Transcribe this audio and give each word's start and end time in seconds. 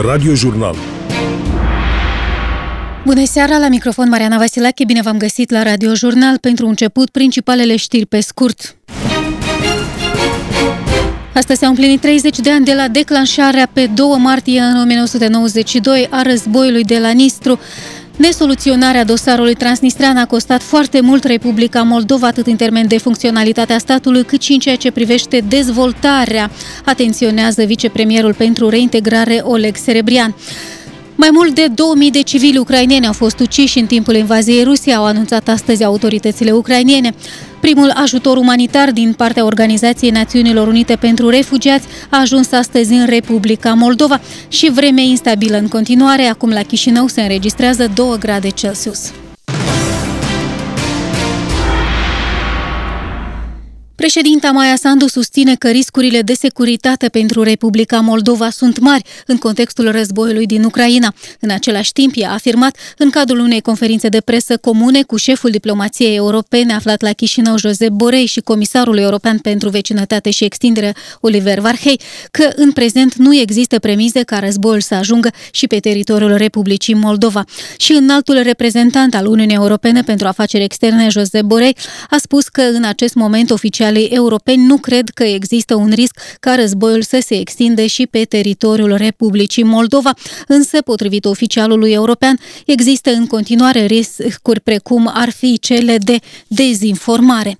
Radio 0.00 0.34
Jurnal. 0.34 0.74
Bună 3.04 3.24
seara, 3.24 3.58
la 3.58 3.68
microfon 3.68 4.08
Mariana 4.08 4.38
Vasilache, 4.38 4.84
bine 4.84 5.00
v-am 5.02 5.16
găsit 5.18 5.50
la 5.50 5.62
Radio 5.62 5.94
Jurnal. 5.94 6.38
Pentru 6.38 6.66
început, 6.66 7.10
principalele 7.10 7.76
știri 7.76 8.06
pe 8.06 8.20
scurt. 8.20 8.76
Astăzi 11.34 11.58
s-au 11.58 11.68
împlinit 11.68 12.00
30 12.00 12.38
de 12.38 12.50
ani 12.50 12.64
de 12.64 12.74
la 12.74 12.88
declanșarea 12.88 13.68
pe 13.72 13.86
2 13.86 14.06
martie 14.18 14.60
în 14.60 14.80
1992 14.80 16.06
a 16.10 16.22
războiului 16.22 16.84
de 16.84 16.98
la 16.98 17.10
Nistru. 17.10 17.58
Nesoluționarea 18.16 19.04
dosarului 19.04 19.54
transnistrean 19.54 20.16
a 20.16 20.26
costat 20.26 20.62
foarte 20.62 21.00
mult 21.00 21.24
Republica 21.24 21.82
Moldova, 21.82 22.26
atât 22.26 22.46
în 22.46 22.56
termen 22.56 22.86
de 22.88 22.98
funcționalitatea 22.98 23.78
statului, 23.78 24.24
cât 24.24 24.42
și 24.42 24.52
în 24.52 24.58
ceea 24.58 24.76
ce 24.76 24.90
privește 24.90 25.44
dezvoltarea, 25.48 26.50
atenționează 26.84 27.62
vicepremierul 27.64 28.34
pentru 28.34 28.68
reintegrare 28.68 29.40
Oleg 29.42 29.76
Serebrian. 29.76 30.34
Mai 31.14 31.28
mult 31.32 31.54
de 31.54 31.66
2000 31.74 32.10
de 32.10 32.22
civili 32.22 32.58
ucraineni 32.58 33.06
au 33.06 33.12
fost 33.12 33.40
uciși 33.40 33.78
în 33.78 33.86
timpul 33.86 34.14
invaziei 34.14 34.64
Rusiei, 34.64 34.94
au 34.94 35.04
anunțat 35.04 35.48
astăzi 35.48 35.84
autoritățile 35.84 36.50
ucrainiene. 36.50 37.14
Primul 37.62 37.90
ajutor 37.94 38.36
umanitar 38.36 38.90
din 38.90 39.12
partea 39.12 39.44
Organizației 39.44 40.10
Națiunilor 40.10 40.68
Unite 40.68 40.96
pentru 40.96 41.28
Refugiați 41.28 41.86
a 42.10 42.20
ajuns 42.20 42.52
astăzi 42.52 42.92
în 42.92 43.06
Republica 43.06 43.72
Moldova 43.72 44.20
și 44.48 44.70
vreme 44.70 45.02
instabilă 45.02 45.56
în 45.56 45.68
continuare. 45.68 46.22
Acum 46.22 46.50
la 46.50 46.62
Chișinău 46.62 47.06
se 47.06 47.20
înregistrează 47.20 47.90
2 47.94 48.18
grade 48.18 48.48
Celsius. 48.48 49.12
Președinta 54.02 54.50
Maia 54.50 54.76
Sandu 54.76 55.06
susține 55.06 55.54
că 55.54 55.68
riscurile 55.68 56.22
de 56.22 56.32
securitate 56.32 57.08
pentru 57.08 57.42
Republica 57.42 58.00
Moldova 58.00 58.50
sunt 58.50 58.78
mari 58.78 59.02
în 59.26 59.36
contextul 59.36 59.90
războiului 59.90 60.46
din 60.46 60.64
Ucraina. 60.64 61.14
În 61.40 61.50
același 61.50 61.92
timp, 61.92 62.12
ea 62.16 62.30
a 62.30 62.32
afirmat 62.32 62.76
în 62.96 63.10
cadrul 63.10 63.38
unei 63.38 63.60
conferințe 63.60 64.08
de 64.08 64.20
presă 64.20 64.56
comune 64.56 65.02
cu 65.02 65.16
șeful 65.16 65.50
diplomației 65.50 66.16
europene 66.16 66.72
aflat 66.72 67.00
la 67.00 67.12
Chișinău, 67.12 67.58
Josep 67.58 67.88
Borei 67.88 68.26
și 68.26 68.40
comisarul 68.40 68.98
european 68.98 69.38
pentru 69.38 69.68
vecinătate 69.68 70.30
și 70.30 70.44
extindere, 70.44 70.94
Oliver 71.20 71.58
Varhei, 71.58 72.00
că 72.30 72.50
în 72.54 72.72
prezent 72.72 73.14
nu 73.14 73.34
există 73.34 73.78
premize 73.78 74.22
ca 74.22 74.38
războiul 74.38 74.80
să 74.80 74.94
ajungă 74.94 75.30
și 75.50 75.66
pe 75.66 75.78
teritoriul 75.78 76.36
Republicii 76.36 76.94
Moldova. 76.94 77.44
Și 77.76 77.92
înaltul 77.92 78.40
reprezentant 78.42 79.14
al 79.14 79.26
Uniunii 79.26 79.54
Europene 79.54 80.02
pentru 80.02 80.26
afaceri 80.26 80.64
externe, 80.64 81.08
Josep 81.08 81.42
Borei, 81.42 81.76
a 82.10 82.16
spus 82.16 82.48
că 82.48 82.60
în 82.60 82.84
acest 82.84 83.14
moment 83.14 83.50
oficial 83.50 83.90
oficialii 83.92 84.16
europeni 84.16 84.64
nu 84.64 84.76
cred 84.76 85.08
că 85.08 85.24
există 85.24 85.74
un 85.74 85.90
risc 85.94 86.18
ca 86.40 86.54
războiul 86.54 87.02
să 87.02 87.18
se 87.24 87.38
extinde 87.38 87.86
și 87.86 88.06
pe 88.06 88.24
teritoriul 88.24 88.94
Republicii 88.96 89.62
Moldova, 89.62 90.14
însă, 90.46 90.82
potrivit 90.82 91.24
oficialului 91.24 91.92
european, 91.92 92.38
există 92.66 93.10
în 93.10 93.26
continuare 93.26 93.84
riscuri 93.84 94.60
precum 94.60 95.10
ar 95.14 95.30
fi 95.30 95.58
cele 95.58 95.98
de 95.98 96.18
dezinformare. 96.46 97.58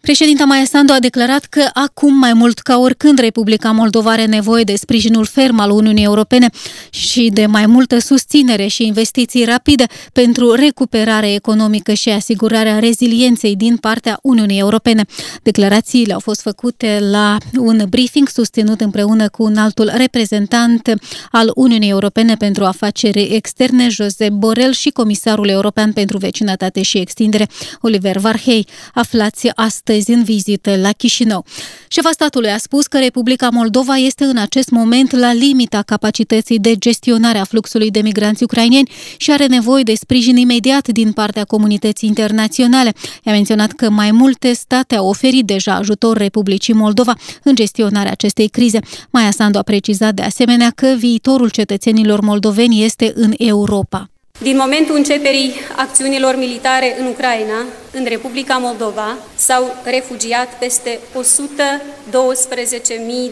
Președinta 0.00 0.44
Maia 0.44 0.64
Sandu 0.64 0.92
a 0.92 0.98
declarat 0.98 1.44
că 1.44 1.68
acum 1.72 2.14
mai 2.14 2.32
mult 2.32 2.58
ca 2.58 2.78
oricând 2.78 3.18
Republica 3.18 3.70
Moldova 3.70 4.10
are 4.10 4.24
nevoie 4.24 4.62
de 4.64 4.74
sprijinul 4.76 5.24
ferm 5.24 5.58
al 5.58 5.70
Uniunii 5.70 6.04
Europene 6.04 6.50
și 6.90 7.30
de 7.32 7.46
mai 7.46 7.66
multă 7.66 7.98
susținere 7.98 8.66
și 8.66 8.86
investiții 8.86 9.44
rapide 9.44 9.84
pentru 10.12 10.52
recuperare 10.52 11.32
economică 11.32 11.92
și 11.92 12.08
asigurarea 12.08 12.78
rezilienței 12.78 13.56
din 13.56 13.76
partea 13.76 14.18
Uniunii 14.22 14.58
Europene. 14.58 15.04
Declarațiile 15.42 16.12
au 16.12 16.20
fost 16.20 16.40
făcute 16.40 16.98
la 17.10 17.36
un 17.58 17.84
briefing 17.88 18.28
susținut 18.28 18.80
împreună 18.80 19.28
cu 19.28 19.42
un 19.42 19.56
altul 19.56 19.90
reprezentant 19.94 20.94
al 21.30 21.50
Uniunii 21.54 21.90
Europene 21.90 22.34
pentru 22.34 22.64
afaceri 22.64 23.22
externe, 23.22 23.88
Josep 23.88 24.30
Borel 24.30 24.72
și 24.72 24.90
Comisarul 24.90 25.48
European 25.48 25.92
pentru 25.92 26.18
Vecinătate 26.18 26.82
și 26.82 26.98
Extindere, 26.98 27.46
Oliver 27.80 28.18
Varhei, 28.18 28.66
aflați 28.94 29.48
astăzi 29.54 29.86
astăzi 29.88 30.10
în 30.10 30.24
vizită 30.24 30.76
la 30.76 30.92
Chișinău. 30.92 31.44
Șefa 31.88 32.10
statului 32.12 32.50
a 32.50 32.58
spus 32.58 32.86
că 32.86 32.98
Republica 32.98 33.48
Moldova 33.48 33.96
este 33.96 34.24
în 34.24 34.36
acest 34.36 34.70
moment 34.70 35.10
la 35.10 35.32
limita 35.32 35.82
capacității 35.82 36.58
de 36.58 36.76
gestionare 36.76 37.38
a 37.38 37.44
fluxului 37.44 37.90
de 37.90 38.00
migranți 38.00 38.42
ucraineni 38.42 38.90
și 39.16 39.30
are 39.30 39.46
nevoie 39.46 39.82
de 39.82 39.94
sprijin 39.94 40.36
imediat 40.36 40.88
din 40.88 41.12
partea 41.12 41.44
comunității 41.44 42.08
internaționale. 42.08 42.92
I-a 43.24 43.32
menționat 43.32 43.72
că 43.72 43.90
mai 43.90 44.10
multe 44.10 44.52
state 44.52 44.94
au 44.94 45.08
oferit 45.08 45.46
deja 45.46 45.74
ajutor 45.74 46.16
Republicii 46.16 46.74
Moldova 46.74 47.14
în 47.42 47.54
gestionarea 47.54 48.10
acestei 48.10 48.48
crize. 48.48 48.80
Maia 49.10 49.30
Sandu 49.30 49.58
a 49.58 49.62
precizat 49.62 50.14
de 50.14 50.22
asemenea 50.22 50.70
că 50.70 50.94
viitorul 50.98 51.50
cetățenilor 51.50 52.20
moldoveni 52.20 52.84
este 52.84 53.12
în 53.14 53.32
Europa. 53.36 54.10
Din 54.40 54.56
momentul 54.56 54.96
începerii 54.96 55.54
acțiunilor 55.76 56.36
militare 56.36 56.96
în 56.98 57.06
Ucraina, 57.06 57.64
în 57.90 58.04
Republica 58.04 58.56
Moldova, 58.56 59.16
s-au 59.36 59.76
refugiat 59.84 60.58
peste 60.58 60.98
112.000 61.14 61.20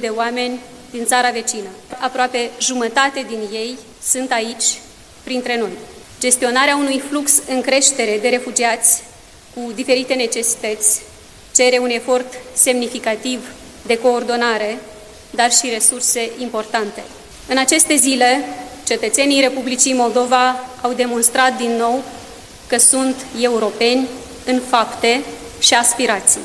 de 0.01 0.09
oameni 0.09 0.61
din 0.91 1.05
țara 1.05 1.31
vecină. 1.31 1.69
Aproape 1.99 2.51
jumătate 2.61 3.25
din 3.29 3.39
ei 3.53 3.79
sunt 4.03 4.33
aici, 4.33 4.65
printre 5.25 5.59
noi. 5.59 5.71
Gestionarea 6.21 6.77
unui 6.77 7.03
flux 7.09 7.33
în 7.49 7.61
creștere 7.61 8.19
de 8.21 8.29
refugiați 8.29 9.03
cu 9.55 9.73
diferite 9.75 10.15
necesități 10.15 11.01
cere 11.55 11.79
un 11.79 11.91
efort 11.91 12.35
semnificativ 12.55 13.41
de 13.87 13.99
coordonare, 13.99 14.79
dar 15.31 15.53
și 15.53 15.71
resurse 15.73 16.31
importante. 16.39 17.03
În 17.49 17.59
aceste 17.59 17.97
zile, 17.97 18.45
Cetățenii 18.87 19.41
Republicii 19.41 19.95
Moldova 19.95 20.61
au 20.81 20.93
demonstrat 20.93 21.57
din 21.57 21.77
nou 21.77 22.03
că 22.67 22.79
sunt 22.79 23.15
europeni 23.41 24.07
în 24.45 24.61
fapte 24.69 25.23
și 25.59 25.75
aspirații. 25.75 26.41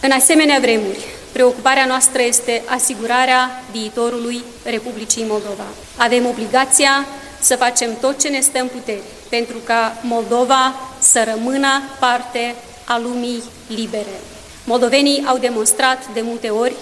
În 0.00 0.10
asemenea 0.10 0.58
vremuri, 0.60 1.04
preocuparea 1.32 1.86
noastră 1.86 2.22
este 2.22 2.62
asigurarea 2.66 3.64
viitorului 3.70 4.42
Republicii 4.64 5.24
Moldova. 5.28 5.64
Avem 5.96 6.26
obligația 6.26 7.06
să 7.40 7.56
facem 7.56 7.90
tot 8.00 8.20
ce 8.20 8.28
ne 8.28 8.40
stă 8.40 8.58
în 8.58 8.66
puteri 8.66 9.02
pentru 9.28 9.56
ca 9.64 9.96
Moldova 10.02 10.74
să 10.98 11.26
rămână 11.34 11.82
parte 12.00 12.54
a 12.84 12.98
lumii 12.98 13.42
libere. 13.68 14.20
Moldovenii 14.64 15.24
au 15.26 15.38
demonstrat 15.38 16.06
de 16.14 16.20
multe 16.20 16.48
ori 16.48 16.74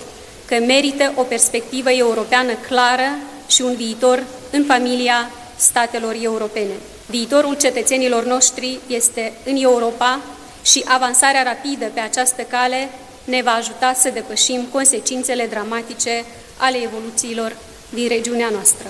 că 0.44 0.54
merită 0.66 1.12
o 1.14 1.22
perspectivă 1.22 1.90
europeană 1.90 2.52
clară 2.68 3.08
și 3.54 3.62
un 3.62 3.74
viitor 3.74 4.24
în 4.50 4.64
familia 4.64 5.30
statelor 5.56 6.14
europene. 6.22 6.72
Viitorul 7.06 7.56
cetățenilor 7.56 8.24
noștri 8.24 8.78
este 8.86 9.32
în 9.44 9.56
Europa 9.56 10.20
și 10.62 10.84
avansarea 10.86 11.42
rapidă 11.42 11.86
pe 11.94 12.00
această 12.00 12.42
cale 12.42 12.88
ne 13.24 13.42
va 13.42 13.50
ajuta 13.50 13.92
să 13.92 14.10
depășim 14.10 14.66
consecințele 14.72 15.46
dramatice 15.46 16.24
ale 16.56 16.76
evoluțiilor 16.82 17.56
din 17.94 18.08
regiunea 18.08 18.48
noastră. 18.52 18.88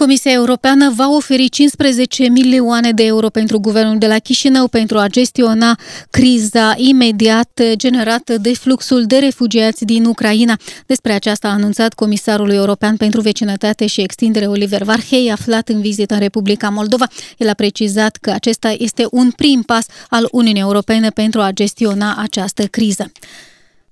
Comisia 0.00 0.32
Europeană 0.32 0.92
va 0.96 1.08
oferi 1.08 1.48
15 1.48 2.28
milioane 2.28 2.92
de 2.92 3.04
euro 3.04 3.28
pentru 3.28 3.58
guvernul 3.58 3.98
de 3.98 4.06
la 4.06 4.18
Chișinău 4.18 4.68
pentru 4.68 4.98
a 4.98 5.06
gestiona 5.06 5.78
criza 6.10 6.74
imediat 6.76 7.60
generată 7.72 8.38
de 8.38 8.54
fluxul 8.54 9.04
de 9.04 9.18
refugiați 9.18 9.84
din 9.84 10.04
Ucraina. 10.04 10.58
Despre 10.86 11.12
aceasta 11.12 11.48
a 11.48 11.52
anunțat 11.52 11.94
Comisarul 11.94 12.50
European 12.50 12.96
pentru 12.96 13.20
Vecinătate 13.20 13.86
și 13.86 14.00
Extindere 14.00 14.46
Oliver 14.46 14.82
Varhei, 14.82 15.30
aflat 15.30 15.68
în 15.68 15.80
vizită 15.80 16.14
în 16.14 16.20
Republica 16.20 16.68
Moldova. 16.68 17.06
El 17.36 17.48
a 17.48 17.54
precizat 17.54 18.16
că 18.16 18.30
acesta 18.30 18.74
este 18.78 19.06
un 19.10 19.30
prim 19.30 19.62
pas 19.62 19.86
al 20.08 20.28
Uniunii 20.30 20.60
Europene 20.60 21.10
pentru 21.10 21.40
a 21.40 21.50
gestiona 21.50 22.16
această 22.18 22.62
criză. 22.62 23.12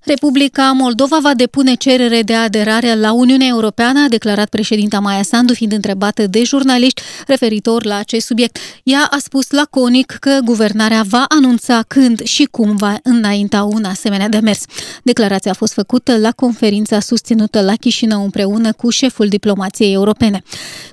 Republica 0.01 0.73
Moldova 0.73 1.19
va 1.21 1.35
depune 1.35 1.75
cerere 1.75 2.23
de 2.23 2.35
aderare 2.35 2.95
la 2.95 3.13
Uniunea 3.13 3.47
Europeană, 3.47 4.01
a 4.01 4.09
declarat 4.09 4.49
președinta 4.49 4.99
Maia 4.99 5.23
Sandu, 5.23 5.53
fiind 5.53 5.73
întrebată 5.73 6.27
de 6.27 6.43
jurnaliști 6.43 7.03
referitor 7.27 7.85
la 7.85 7.97
acest 7.97 8.27
subiect. 8.27 8.59
Ea 8.83 9.09
a 9.11 9.19
spus 9.19 9.51
laconic 9.51 10.17
că 10.21 10.39
guvernarea 10.45 11.03
va 11.09 11.25
anunța 11.29 11.85
când 11.89 12.23
și 12.23 12.45
cum 12.51 12.77
va 12.77 12.97
înainta 13.03 13.63
un 13.63 13.85
asemenea 13.85 14.29
demers. 14.29 14.63
Declarația 15.03 15.51
a 15.51 15.55
fost 15.55 15.73
făcută 15.73 16.17
la 16.17 16.31
conferința 16.31 17.01
susținută 17.01 17.61
la 17.61 17.75
Chișinău 17.75 18.23
împreună 18.23 18.73
cu 18.73 18.91
șeful 18.91 19.29
diplomației 19.29 19.93
europene. 19.93 20.43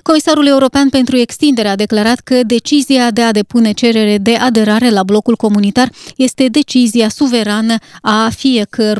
Comisarul 0.02 0.46
European 0.46 0.88
pentru 0.88 1.16
Extindere 1.16 1.68
a 1.68 1.76
declarat 1.76 2.20
că 2.20 2.40
decizia 2.46 3.10
de 3.10 3.22
a 3.22 3.32
depune 3.32 3.72
cerere 3.72 4.18
de 4.18 4.34
aderare 4.34 4.90
la 4.90 5.02
blocul 5.02 5.36
comunitar 5.36 5.90
este 6.16 6.46
decizia 6.46 7.08
suverană 7.08 7.74
a 8.00 8.28
fiecărui 8.36 8.94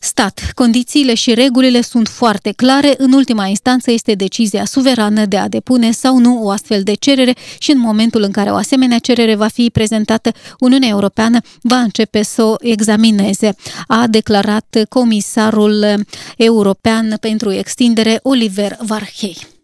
stat. 0.00 0.50
Condițiile 0.54 1.14
și 1.14 1.34
regulile 1.34 1.80
sunt 1.80 2.08
foarte 2.08 2.52
clare. 2.52 2.94
În 2.98 3.12
ultima 3.12 3.46
instanță 3.46 3.90
este 3.90 4.12
decizia 4.12 4.64
suverană 4.64 5.24
de 5.24 5.36
a 5.36 5.48
depune 5.48 5.90
sau 5.90 6.18
nu 6.18 6.42
o 6.42 6.50
astfel 6.50 6.82
de 6.82 6.94
cerere 6.94 7.34
și 7.58 7.70
în 7.70 7.78
momentul 7.78 8.22
în 8.22 8.30
care 8.30 8.50
o 8.50 8.54
asemenea 8.54 8.98
cerere 8.98 9.34
va 9.34 9.48
fi 9.48 9.70
prezentată, 9.72 10.32
Uniunea 10.58 10.88
Europeană 10.88 11.38
va 11.62 11.78
începe 11.78 12.22
să 12.22 12.42
o 12.42 12.54
examineze, 12.60 13.54
a 13.86 14.06
declarat 14.06 14.76
comisarul 14.88 16.04
european 16.36 17.16
pentru 17.20 17.52
extindere 17.52 18.20
Oliver 18.22 18.76
Varhei. 18.80 19.55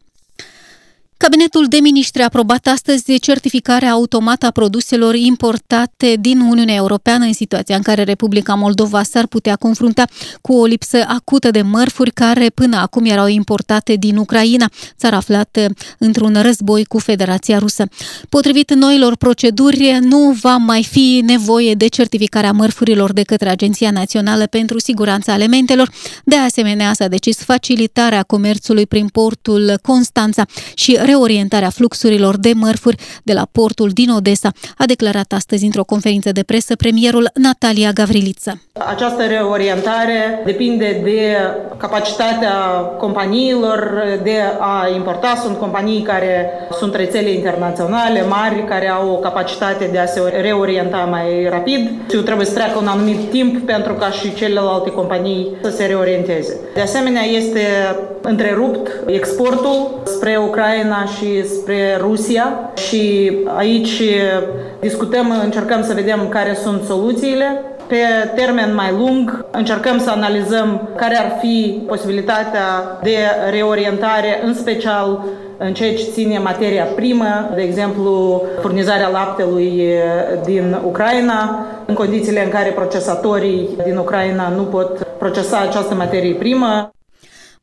Cabinetul 1.22 1.66
de 1.68 1.78
Ministri 1.82 2.20
a 2.20 2.24
aprobat 2.24 2.66
astăzi 2.66 3.18
certificarea 3.18 3.90
automată 3.90 4.46
a 4.46 4.50
produselor 4.50 5.14
importate 5.14 6.16
din 6.20 6.40
Uniunea 6.40 6.74
Europeană 6.74 7.24
în 7.24 7.32
situația 7.32 7.76
în 7.76 7.82
care 7.82 8.02
Republica 8.02 8.54
Moldova 8.54 9.02
s-ar 9.02 9.26
putea 9.26 9.56
confrunta 9.56 10.04
cu 10.40 10.52
o 10.52 10.64
lipsă 10.64 11.04
acută 11.06 11.50
de 11.50 11.62
mărfuri 11.62 12.10
care 12.10 12.48
până 12.54 12.76
acum 12.76 13.04
erau 13.04 13.26
importate 13.26 13.94
din 13.94 14.16
Ucraina, 14.16 14.70
țara 14.98 15.16
aflată 15.16 15.66
într-un 15.98 16.38
război 16.40 16.84
cu 16.84 16.98
Federația 16.98 17.58
Rusă. 17.58 17.84
Potrivit 18.28 18.74
noilor 18.74 19.16
proceduri, 19.16 19.98
nu 20.00 20.36
va 20.40 20.56
mai 20.56 20.84
fi 20.84 21.22
nevoie 21.26 21.74
de 21.74 21.86
certificarea 21.86 22.52
mărfurilor 22.52 23.12
de 23.12 23.22
către 23.22 23.48
Agenția 23.48 23.90
Națională 23.90 24.46
pentru 24.46 24.78
Siguranța 24.78 25.32
Alimentelor. 25.32 25.90
De 26.24 26.36
asemenea, 26.36 26.92
s-a 26.92 27.08
decis 27.08 27.36
facilitarea 27.36 28.22
comerțului 28.22 28.86
prin 28.86 29.06
portul 29.06 29.78
Constanța 29.82 30.44
și 30.74 30.98
reorientarea 31.12 31.70
fluxurilor 31.70 32.36
de 32.36 32.52
mărfuri 32.54 32.96
de 33.22 33.32
la 33.32 33.46
portul 33.52 33.90
din 34.00 34.10
Odessa, 34.10 34.50
a 34.76 34.84
declarat 34.86 35.32
astăzi 35.32 35.64
într-o 35.64 35.84
conferință 35.84 36.32
de 36.32 36.42
presă 36.42 36.76
premierul 36.76 37.30
Natalia 37.34 37.90
Gavriliță. 37.90 38.60
Această 38.94 39.22
reorientare 39.22 40.42
depinde 40.44 41.00
de 41.04 41.36
capacitatea 41.76 42.54
companiilor 43.04 43.78
de 44.22 44.36
a 44.58 44.88
importa. 44.94 45.40
Sunt 45.42 45.56
companii 45.58 46.02
care 46.02 46.50
sunt 46.78 46.94
rețele 46.94 47.30
internaționale 47.30 48.20
mari, 48.28 48.64
care 48.64 48.88
au 48.88 49.10
o 49.10 49.16
capacitate 49.28 49.88
de 49.92 49.98
a 49.98 50.06
se 50.06 50.20
reorienta 50.40 50.96
mai 51.10 51.48
rapid 51.50 51.90
și 52.10 52.16
trebuie 52.16 52.46
să 52.46 52.52
treacă 52.52 52.78
un 52.78 52.86
anumit 52.86 53.30
timp 53.30 53.66
pentru 53.66 53.92
ca 53.92 54.10
și 54.10 54.34
celelalte 54.34 54.90
companii 54.90 55.48
să 55.62 55.70
se 55.70 55.84
reorienteze. 55.84 56.60
De 56.74 56.80
asemenea, 56.80 57.22
este 57.22 57.60
întrerupt 58.22 58.90
exportul 59.06 60.00
spre 60.04 60.36
Ucraina 60.36 61.01
și 61.04 61.46
spre 61.48 61.96
Rusia 62.00 62.72
și 62.88 63.32
aici 63.56 64.02
discutăm, 64.80 65.40
încercăm 65.42 65.82
să 65.82 65.94
vedem 65.94 66.28
care 66.28 66.54
sunt 66.62 66.82
soluțiile. 66.82 67.64
Pe 67.86 67.96
termen 68.34 68.74
mai 68.74 68.94
lung 68.98 69.44
încercăm 69.50 69.98
să 69.98 70.10
analizăm 70.10 70.88
care 70.96 71.18
ar 71.18 71.38
fi 71.40 71.82
posibilitatea 71.86 72.98
de 73.02 73.16
reorientare, 73.50 74.40
în 74.44 74.54
special 74.54 75.24
în 75.56 75.74
ceea 75.74 75.94
ce 75.94 76.10
ține 76.12 76.38
materia 76.38 76.84
primă, 76.84 77.50
de 77.54 77.62
exemplu 77.62 78.42
furnizarea 78.60 79.08
laptelui 79.08 79.82
din 80.44 80.78
Ucraina, 80.84 81.66
în 81.86 81.94
condițiile 81.94 82.44
în 82.44 82.50
care 82.50 82.70
procesatorii 82.70 83.68
din 83.84 83.96
Ucraina 83.96 84.48
nu 84.48 84.62
pot 84.62 85.06
procesa 85.18 85.58
această 85.58 85.94
materie 85.94 86.34
primă. 86.34 86.90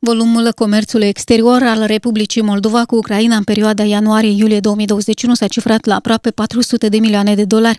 Volumul 0.02 0.52
comerțului 0.52 1.06
exterior 1.06 1.62
al 1.62 1.84
Republicii 1.86 2.42
Moldova 2.42 2.84
cu 2.84 2.96
Ucraina 2.96 3.36
în 3.36 3.42
perioada 3.42 3.82
ianuarie-iulie 3.84 4.60
2021 4.60 5.34
s-a 5.34 5.46
cifrat 5.46 5.84
la 5.84 5.94
aproape 5.94 6.30
400 6.30 6.88
de 6.88 6.98
milioane 6.98 7.34
de 7.34 7.44
dolari. 7.44 7.78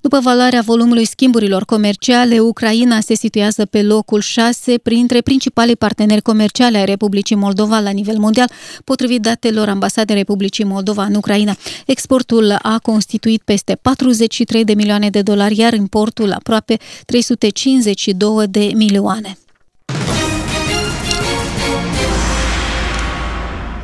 După 0.00 0.18
valoarea 0.18 0.60
volumului 0.60 1.04
schimburilor 1.04 1.64
comerciale, 1.64 2.38
Ucraina 2.40 3.00
se 3.00 3.14
situează 3.14 3.64
pe 3.64 3.82
locul 3.82 4.20
6 4.20 4.78
printre 4.78 5.20
principalii 5.20 5.76
parteneri 5.76 6.22
comerciale 6.22 6.78
ai 6.78 6.84
Republicii 6.84 7.36
Moldova 7.36 7.78
la 7.78 7.90
nivel 7.90 8.18
mondial, 8.18 8.50
potrivit 8.84 9.20
datelor 9.20 9.68
ambasadei 9.68 10.16
Republicii 10.16 10.64
Moldova 10.64 11.04
în 11.04 11.14
Ucraina. 11.14 11.56
Exportul 11.86 12.56
a 12.62 12.78
constituit 12.78 13.42
peste 13.42 13.78
43 13.82 14.64
de 14.64 14.74
milioane 14.74 15.10
de 15.10 15.22
dolari, 15.22 15.58
iar 15.58 15.72
importul 15.72 16.32
aproape 16.32 16.76
352 17.06 18.46
de 18.46 18.70
milioane. 18.74 19.36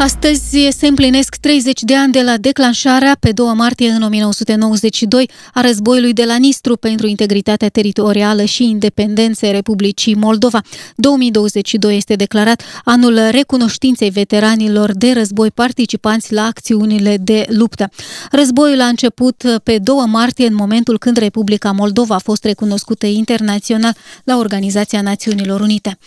Astăzi 0.01 0.69
se 0.71 0.87
împlinesc 0.87 1.37
30 1.37 1.83
de 1.83 1.97
ani 1.97 2.13
de 2.13 2.23
la 2.23 2.37
declanșarea, 2.37 3.17
pe 3.21 3.33
2 3.33 3.47
martie 3.55 3.89
în 3.89 4.03
1992, 4.03 5.31
a 5.55 5.61
războiului 5.61 6.13
de 6.13 6.25
la 6.25 6.37
Nistru 6.37 6.77
pentru 6.77 7.07
integritatea 7.07 7.69
teritorială 7.69 8.45
și 8.45 8.65
independenței 8.65 9.53
Republicii 9.53 10.15
Moldova. 10.15 10.61
2022 10.97 11.97
este 11.97 12.15
declarat 12.15 12.63
anul 12.85 13.19
recunoștinței 13.31 14.11
veteranilor 14.11 14.93
de 14.93 15.13
război 15.13 15.51
participanți 15.51 16.33
la 16.33 16.43
acțiunile 16.43 17.17
de 17.21 17.47
luptă. 17.49 17.89
Războiul 18.31 18.81
a 18.81 18.87
început 18.87 19.61
pe 19.63 19.79
2 19.79 19.97
martie, 20.07 20.47
în 20.47 20.55
momentul 20.55 20.99
când 20.99 21.17
Republica 21.17 21.71
Moldova 21.71 22.15
a 22.15 22.19
fost 22.19 22.45
recunoscută 22.45 23.07
internațional 23.07 23.97
la 24.25 24.37
Organizația 24.37 25.01
Națiunilor 25.01 25.61
Unite. 25.61 25.99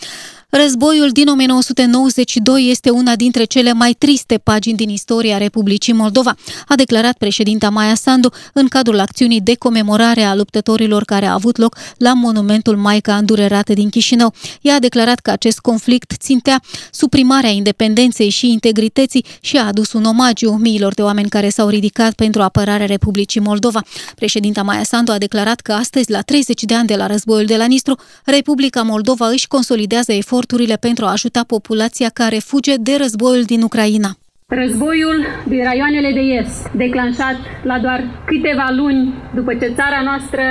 Războiul 0.56 1.10
din 1.10 1.28
1992 1.28 2.70
este 2.70 2.90
una 2.90 3.16
dintre 3.16 3.44
cele 3.44 3.72
mai 3.72 3.92
triste 3.92 4.38
pagini 4.38 4.76
din 4.76 4.88
istoria 4.88 5.38
Republicii 5.38 5.92
Moldova, 5.92 6.36
a 6.66 6.74
declarat 6.74 7.16
președinta 7.18 7.70
Maia 7.70 7.94
Sandu 7.94 8.32
în 8.52 8.68
cadrul 8.68 8.98
acțiunii 8.98 9.40
de 9.40 9.54
comemorare 9.54 10.22
a 10.22 10.34
luptătorilor 10.34 11.04
care 11.04 11.26
a 11.26 11.32
avut 11.32 11.56
loc 11.56 11.76
la 11.96 12.12
monumentul 12.12 12.76
Maica 12.76 13.16
îndurerată 13.16 13.72
din 13.72 13.88
Chișinău. 13.88 14.34
Ea 14.60 14.74
a 14.74 14.78
declarat 14.78 15.18
că 15.18 15.30
acest 15.30 15.58
conflict 15.58 16.12
țintea 16.18 16.62
suprimarea 16.90 17.50
independenței 17.50 18.28
și 18.28 18.50
integrității 18.50 19.24
și 19.40 19.56
a 19.56 19.66
adus 19.66 19.92
un 19.92 20.04
omagiu 20.04 20.50
miilor 20.50 20.94
de 20.94 21.02
oameni 21.02 21.28
care 21.28 21.48
s-au 21.48 21.68
ridicat 21.68 22.14
pentru 22.14 22.42
apărarea 22.42 22.86
Republicii 22.86 23.40
Moldova. 23.40 23.82
Președinta 24.14 24.62
Maia 24.62 24.84
Sandu 24.84 25.12
a 25.12 25.18
declarat 25.18 25.60
că 25.60 25.72
astăzi, 25.72 26.10
la 26.10 26.20
30 26.20 26.62
de 26.62 26.74
ani 26.74 26.86
de 26.86 26.96
la 26.96 27.06
războiul 27.06 27.46
de 27.46 27.56
la 27.56 27.64
Nistru, 27.64 27.98
Republica 28.24 28.82
Moldova 28.82 29.28
își 29.28 29.46
consolidează 29.46 30.12
eforturile 30.12 30.40
eforturile 30.42 30.76
pentru 30.88 31.04
a 31.04 31.10
ajuta 31.10 31.42
populația 31.46 32.10
care 32.20 32.38
fuge 32.50 32.74
de 32.76 32.94
războiul 33.02 33.44
din 33.52 33.62
Ucraina. 33.62 34.10
Războiul 34.46 35.18
din 35.52 35.62
raioanele 35.68 36.10
de 36.18 36.24
est, 36.40 36.70
declanșat 36.82 37.36
la 37.62 37.78
doar 37.78 38.00
câteva 38.30 38.68
luni 38.80 39.14
după 39.34 39.52
ce 39.60 39.68
țara 39.78 40.00
noastră 40.08 40.42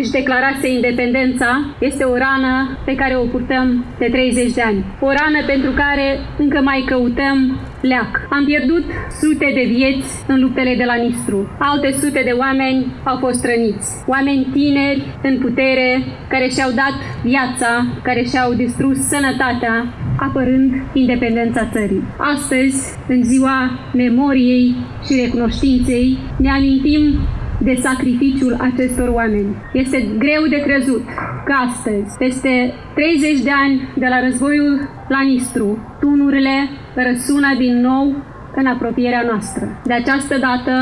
își 0.00 0.10
declarase 0.10 0.66
independența, 0.68 1.50
este 1.80 2.04
o 2.04 2.16
rană 2.16 2.78
pe 2.84 2.94
care 2.94 3.14
o 3.16 3.24
purtăm 3.34 3.84
de 3.98 4.08
30 4.12 4.52
de 4.52 4.62
ani. 4.62 4.84
O 5.00 5.08
rană 5.20 5.40
pentru 5.46 5.70
care 5.82 6.06
încă 6.38 6.60
mai 6.60 6.84
căutăm 6.90 7.36
leac. 7.80 8.26
Am 8.30 8.44
pierdut 8.44 8.84
sute 9.20 9.50
de 9.54 9.64
vieți 9.74 10.24
în 10.26 10.40
luptele 10.40 10.74
de 10.76 10.84
la 10.84 10.94
Nistru. 10.94 11.56
Alte 11.58 11.92
sute 11.92 12.22
de 12.24 12.34
oameni 12.38 12.86
au 13.04 13.16
fost 13.16 13.44
răniți. 13.44 13.88
Oameni 14.06 14.48
tineri, 14.52 15.06
în 15.22 15.38
putere, 15.38 16.02
care 16.28 16.48
și-au 16.48 16.70
dat 16.70 16.94
viața, 17.22 17.86
care 18.02 18.22
și-au 18.22 18.52
distrus 18.52 18.98
sănătatea, 18.98 19.84
apărând 20.16 20.72
independența 20.92 21.68
țării. 21.72 22.02
Astăzi, 22.16 22.98
în 23.08 23.22
ziua 23.24 23.70
memoriei 23.94 24.74
și 25.06 25.20
recunoștinței, 25.24 26.18
ne 26.36 26.50
amintim 26.50 27.18
de 27.58 27.74
sacrificiul 27.80 28.56
acestor 28.60 29.08
oameni. 29.08 29.56
Este 29.72 30.08
greu 30.18 30.42
de 30.48 30.60
crezut 30.66 31.04
că 31.44 31.52
astăzi, 31.68 32.16
peste 32.18 32.72
30 32.94 33.40
de 33.40 33.50
ani 33.64 33.88
de 33.96 34.06
la 34.06 34.20
războiul 34.20 34.88
la 35.08 35.20
Nistru, 35.22 35.96
tunurile 36.00 36.56
răsună 36.94 37.54
din 37.58 37.80
nou 37.80 38.14
în 38.54 38.66
apropierea 38.66 39.24
noastră. 39.30 39.80
De 39.84 39.92
această 39.92 40.38
dată, 40.38 40.72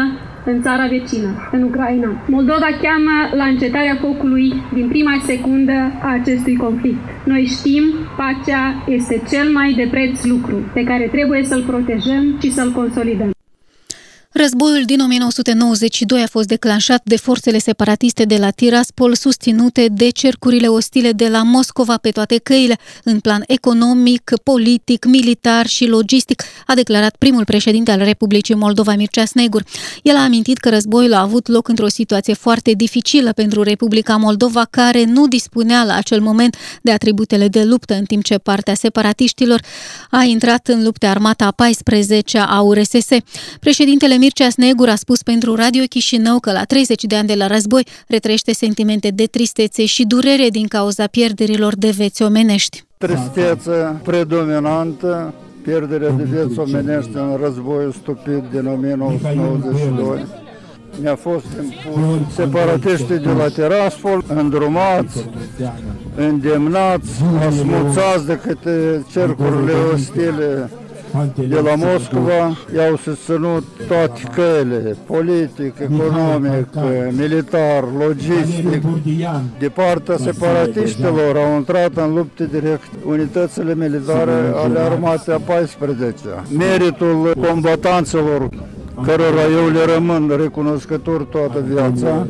în 0.44 0.62
țara 0.62 0.86
vecină, 0.86 1.48
în 1.52 1.62
Ucraina. 1.62 2.10
Moldova 2.28 2.70
cheamă 2.82 3.16
la 3.34 3.44
încetarea 3.44 3.98
focului 4.00 4.62
din 4.72 4.88
prima 4.88 5.16
secundă 5.22 5.92
a 6.02 6.12
acestui 6.20 6.56
conflict. 6.56 7.04
Noi 7.24 7.44
știm, 7.44 7.84
pacea 8.16 8.84
este 8.86 9.22
cel 9.28 9.52
mai 9.52 9.72
de 9.76 9.88
preț 9.90 10.24
lucru 10.24 10.56
pe 10.74 10.84
care 10.84 11.08
trebuie 11.12 11.42
să-l 11.44 11.62
protejăm 11.62 12.36
și 12.40 12.50
să-l 12.50 12.72
consolidăm. 12.72 13.35
Războiul 14.38 14.82
din 14.84 15.00
1992 15.00 16.22
a 16.22 16.26
fost 16.26 16.48
declanșat 16.48 17.00
de 17.04 17.16
forțele 17.16 17.58
separatiste 17.58 18.24
de 18.24 18.36
la 18.36 18.50
Tiraspol, 18.50 19.14
susținute 19.14 19.88
de 19.92 20.08
cercurile 20.08 20.66
ostile 20.66 21.12
de 21.12 21.28
la 21.28 21.42
Moscova 21.42 21.96
pe 21.96 22.10
toate 22.10 22.38
căile, 22.38 22.78
în 23.04 23.20
plan 23.20 23.44
economic, 23.46 24.32
politic, 24.42 25.04
militar 25.04 25.66
și 25.66 25.86
logistic, 25.86 26.42
a 26.66 26.74
declarat 26.74 27.16
primul 27.18 27.44
președinte 27.44 27.90
al 27.90 27.98
Republicii 27.98 28.54
Moldova, 28.54 28.94
Mircea 28.94 29.24
Snegur. 29.24 29.64
El 30.02 30.16
a 30.16 30.22
amintit 30.22 30.58
că 30.58 30.68
războiul 30.68 31.14
a 31.14 31.20
avut 31.20 31.48
loc 31.48 31.68
într-o 31.68 31.88
situație 31.88 32.34
foarte 32.34 32.72
dificilă 32.72 33.32
pentru 33.32 33.62
Republica 33.62 34.16
Moldova, 34.16 34.66
care 34.70 35.04
nu 35.04 35.28
dispunea 35.28 35.84
la 35.84 35.94
acel 35.94 36.20
moment 36.20 36.56
de 36.82 36.90
atributele 36.90 37.48
de 37.48 37.64
luptă, 37.64 37.94
în 37.94 38.04
timp 38.04 38.24
ce 38.24 38.38
partea 38.38 38.74
separatiștilor 38.74 39.60
a 40.10 40.22
intrat 40.22 40.68
în 40.68 40.82
lupte 40.82 41.06
armata 41.06 41.46
a 41.46 41.50
14 41.50 42.38
a 42.38 42.60
URSS. 42.60 43.08
Președintele 43.60 44.14
Mircea 44.26 44.50
Snegur 44.50 44.88
a 44.88 44.94
spus 44.94 45.22
pentru 45.22 45.54
Radio 45.54 45.82
Chișinău 45.88 46.38
că 46.38 46.52
la 46.52 46.64
30 46.64 47.02
de 47.02 47.16
ani 47.16 47.26
de 47.26 47.34
la 47.34 47.46
război 47.46 47.86
retrăiește 48.08 48.52
sentimente 48.52 49.08
de 49.08 49.24
tristețe 49.24 49.84
și 49.84 50.04
durere 50.04 50.48
din 50.48 50.66
cauza 50.66 51.06
pierderilor 51.06 51.76
de 51.76 51.90
veți 51.90 52.22
omenești. 52.22 52.84
Tristețe 52.98 54.00
predominantă, 54.02 55.34
pierderea 55.62 56.10
de 56.10 56.22
vieți 56.22 56.58
omenești 56.58 57.10
în 57.14 57.38
războiul 57.42 57.92
stupid 57.92 58.44
din 58.50 58.66
1992 58.66 60.24
ne-a 61.00 61.16
fost 61.16 61.46
impus 61.62 62.34
separatiștii 62.34 63.18
de 63.18 63.32
la 63.32 63.48
Tiraspol, 63.48 64.24
îndrumați, 64.28 65.28
îndemnați, 66.16 67.22
asmuțați 67.46 68.26
de 68.26 68.38
câte 68.42 69.04
cercurile 69.12 69.72
ostile 69.94 70.70
de 71.48 71.60
la 71.60 71.74
Moscova 71.74 72.56
i-au 72.74 72.96
susținut 72.96 73.64
toate 73.88 74.22
căile, 74.34 74.96
politic, 75.06 75.74
economic, 75.78 76.68
militar, 77.10 77.84
logistic. 77.98 78.82
De 79.58 79.68
partea 79.68 80.16
separatiștilor 80.16 81.36
au 81.36 81.56
intrat 81.56 81.96
în 81.96 82.14
lupte 82.14 82.48
direct 82.52 82.88
unitățile 83.06 83.74
militare 83.74 84.52
ale 84.54 84.78
armatei 84.78 85.34
a 85.34 85.38
14 85.38 86.14
Meritul 86.58 87.34
combatanților 87.48 88.48
cărora 89.04 89.42
eu 89.42 89.68
le 89.68 89.94
rămân 89.94 90.32
recunoscător 90.36 91.22
toată 91.24 91.64
viața, 91.72 92.26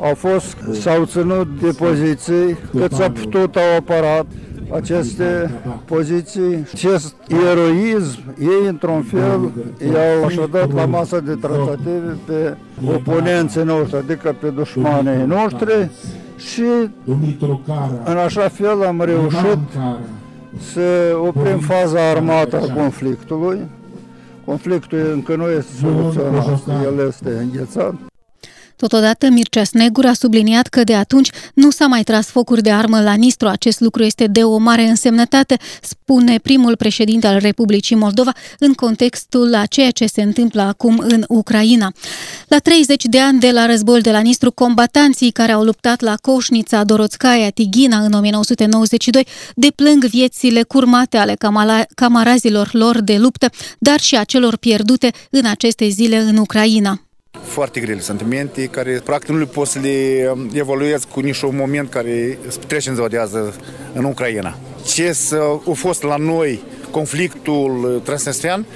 au 0.00 0.14
fost, 0.14 0.56
s-au 0.72 1.04
ținut 1.04 1.48
de 1.60 1.70
poziții 1.78 2.56
cât 2.70 2.92
s-a 2.92 3.10
putut, 3.10 3.56
au 3.56 3.76
apărat 3.78 4.26
aceste 4.72 5.50
poziții, 5.84 6.66
acest 6.72 7.14
eroism, 7.50 8.18
ei 8.38 8.68
într-un 8.68 9.02
fel 9.02 9.50
i-au 9.92 10.24
așadat 10.24 10.72
la 10.72 10.84
masa 10.84 11.18
de 11.18 11.34
tratative 11.34 12.16
pe 12.26 12.56
oponenții 12.94 13.62
noștri, 13.62 13.96
adică 13.96 14.36
pe 14.40 14.48
dușmanii 14.48 15.24
noștri 15.26 15.90
și 16.36 16.64
în 18.04 18.16
așa 18.16 18.48
fel 18.48 18.84
am 18.86 19.02
reușit 19.02 19.58
să 20.72 21.16
oprim 21.26 21.58
faza 21.58 22.08
armată 22.10 22.56
a 22.56 22.72
conflictului, 22.74 23.58
Conflictul 24.44 25.10
încă 25.12 25.36
nu 25.36 25.48
este 25.50 25.72
soluționat, 25.80 26.60
el 26.84 27.06
este 27.08 27.30
înghețat. 27.30 28.09
Totodată, 28.80 29.28
Mircea 29.28 29.64
Snegur 29.64 30.04
a 30.04 30.12
subliniat 30.12 30.66
că 30.66 30.84
de 30.84 30.94
atunci 30.94 31.30
nu 31.54 31.70
s-a 31.70 31.86
mai 31.86 32.02
tras 32.02 32.26
focuri 32.26 32.62
de 32.62 32.70
armă 32.70 33.00
la 33.00 33.14
Nistru. 33.14 33.48
Acest 33.48 33.80
lucru 33.80 34.02
este 34.02 34.26
de 34.26 34.42
o 34.42 34.56
mare 34.56 34.82
însemnătate, 34.82 35.56
spune 35.82 36.38
primul 36.38 36.76
președinte 36.76 37.26
al 37.26 37.38
Republicii 37.38 37.96
Moldova 37.96 38.32
în 38.58 38.72
contextul 38.72 39.54
a 39.54 39.66
ceea 39.66 39.90
ce 39.90 40.06
se 40.06 40.22
întâmplă 40.22 40.62
acum 40.62 40.98
în 40.98 41.24
Ucraina. 41.28 41.92
La 42.48 42.58
30 42.58 43.04
de 43.04 43.20
ani 43.20 43.40
de 43.40 43.50
la 43.50 43.66
războiul 43.66 44.00
de 44.00 44.10
la 44.10 44.20
Nistru, 44.20 44.50
combatanții 44.50 45.30
care 45.30 45.52
au 45.52 45.62
luptat 45.62 46.00
la 46.00 46.14
Coșnița, 46.22 46.84
Doroțcaia, 46.84 47.50
Tighina 47.50 47.98
în 47.98 48.12
1992 48.12 49.26
deplâng 49.54 50.04
viețile 50.04 50.62
curmate 50.62 51.16
ale 51.16 51.36
camarazilor 51.94 52.68
lor 52.72 53.00
de 53.00 53.18
luptă, 53.18 53.50
dar 53.78 54.00
și 54.00 54.16
a 54.16 54.24
celor 54.24 54.56
pierdute 54.56 55.10
în 55.30 55.44
aceste 55.46 55.88
zile 55.88 56.18
în 56.18 56.36
Ucraina 56.36 57.00
foarte 57.50 57.80
grele 57.80 58.00
sentimente 58.00 58.66
care 58.66 59.00
practic 59.04 59.28
nu 59.28 59.38
le 59.38 59.44
poți 59.44 59.72
să 59.72 59.78
le 59.82 60.30
um, 60.32 60.50
evaluezi 60.54 61.06
cu 61.06 61.20
niciun 61.20 61.56
moment 61.56 61.90
care 61.90 62.38
se 62.48 62.58
trece 62.66 62.88
în 62.88 62.94
ziua 62.94 63.08
de 63.08 63.18
azi 63.18 63.34
în 63.92 64.04
Ucraina. 64.04 64.56
Ce 64.86 65.16
a 65.68 65.72
fost 65.72 66.02
la 66.02 66.16
noi 66.16 66.62
conflictul 66.90 67.84
uh, 67.84 68.02
transnistrian, 68.02 68.66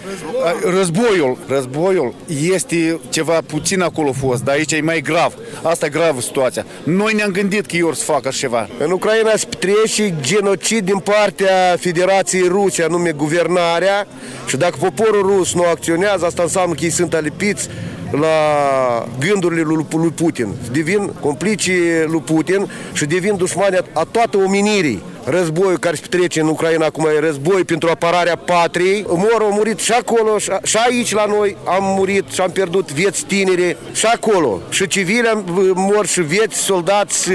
războiul, 0.64 1.38
războiul 1.49 2.14
este 2.52 3.00
ceva 3.09 3.40
puțin 3.47 3.81
acolo 3.81 4.12
fost, 4.12 4.45
dar 4.45 4.54
aici 4.54 4.73
e 4.73 4.81
mai 4.81 5.00
grav. 5.00 5.35
Asta 5.62 5.87
e 5.87 5.88
gravă 5.88 6.21
situația. 6.21 6.64
Noi 6.85 7.12
ne-am 7.14 7.31
gândit 7.31 7.66
că 7.66 7.76
ei 7.76 7.90
să 7.93 8.04
facă 8.04 8.28
așa 8.28 8.38
ceva. 8.38 8.69
În 8.78 8.90
Ucraina 8.90 9.31
se 9.37 9.47
petrece 9.49 10.14
genocid 10.21 10.85
din 10.85 10.99
partea 10.99 11.76
Federației 11.78 12.49
Ruse, 12.49 12.83
anume 12.83 13.12
guvernarea, 13.12 14.07
și 14.47 14.57
dacă 14.57 14.76
poporul 14.81 15.37
rus 15.37 15.54
nu 15.54 15.62
acționează, 15.62 16.25
asta 16.25 16.43
înseamnă 16.43 16.75
că 16.75 16.85
ei 16.85 16.90
sunt 16.90 17.14
alipiți 17.14 17.69
la 18.11 19.09
gândurile 19.19 19.63
lui 19.63 20.13
Putin. 20.15 20.55
Devin 20.73 21.13
complicii 21.21 21.81
lui 22.07 22.21
Putin 22.21 22.71
și 22.93 23.05
devin 23.05 23.37
dușmani 23.37 23.77
a 23.93 24.07
toată 24.11 24.37
omenirii. 24.37 25.03
Războiul 25.27 25.79
care 25.79 25.97
se 25.97 26.03
petrece 26.09 26.41
în 26.41 26.49
Ucraina 26.49 26.87
acum 26.87 27.07
e 27.07 27.19
război 27.19 27.65
pentru 27.65 27.89
apărarea 27.89 28.37
patriei. 28.37 29.05
Mor 29.09 29.39
au 29.41 29.53
murit 29.53 29.79
și 29.79 29.93
acolo, 29.93 30.39
și 30.39 30.77
aici 30.87 31.13
la 31.13 31.25
noi 31.25 31.57
am 31.67 31.83
murit 31.83 32.25
și 32.33 32.41
am 32.41 32.51
pierdut 32.51 32.93
vieți 32.93 33.25
tinere 33.25 33.77
și 33.93 34.07
acolo. 34.07 34.61
Și 34.71 34.87
civili 34.87 35.45
mor 35.75 36.07
și 36.07 36.21
vieți, 36.21 36.57
soldați 36.57 37.23
și, 37.23 37.33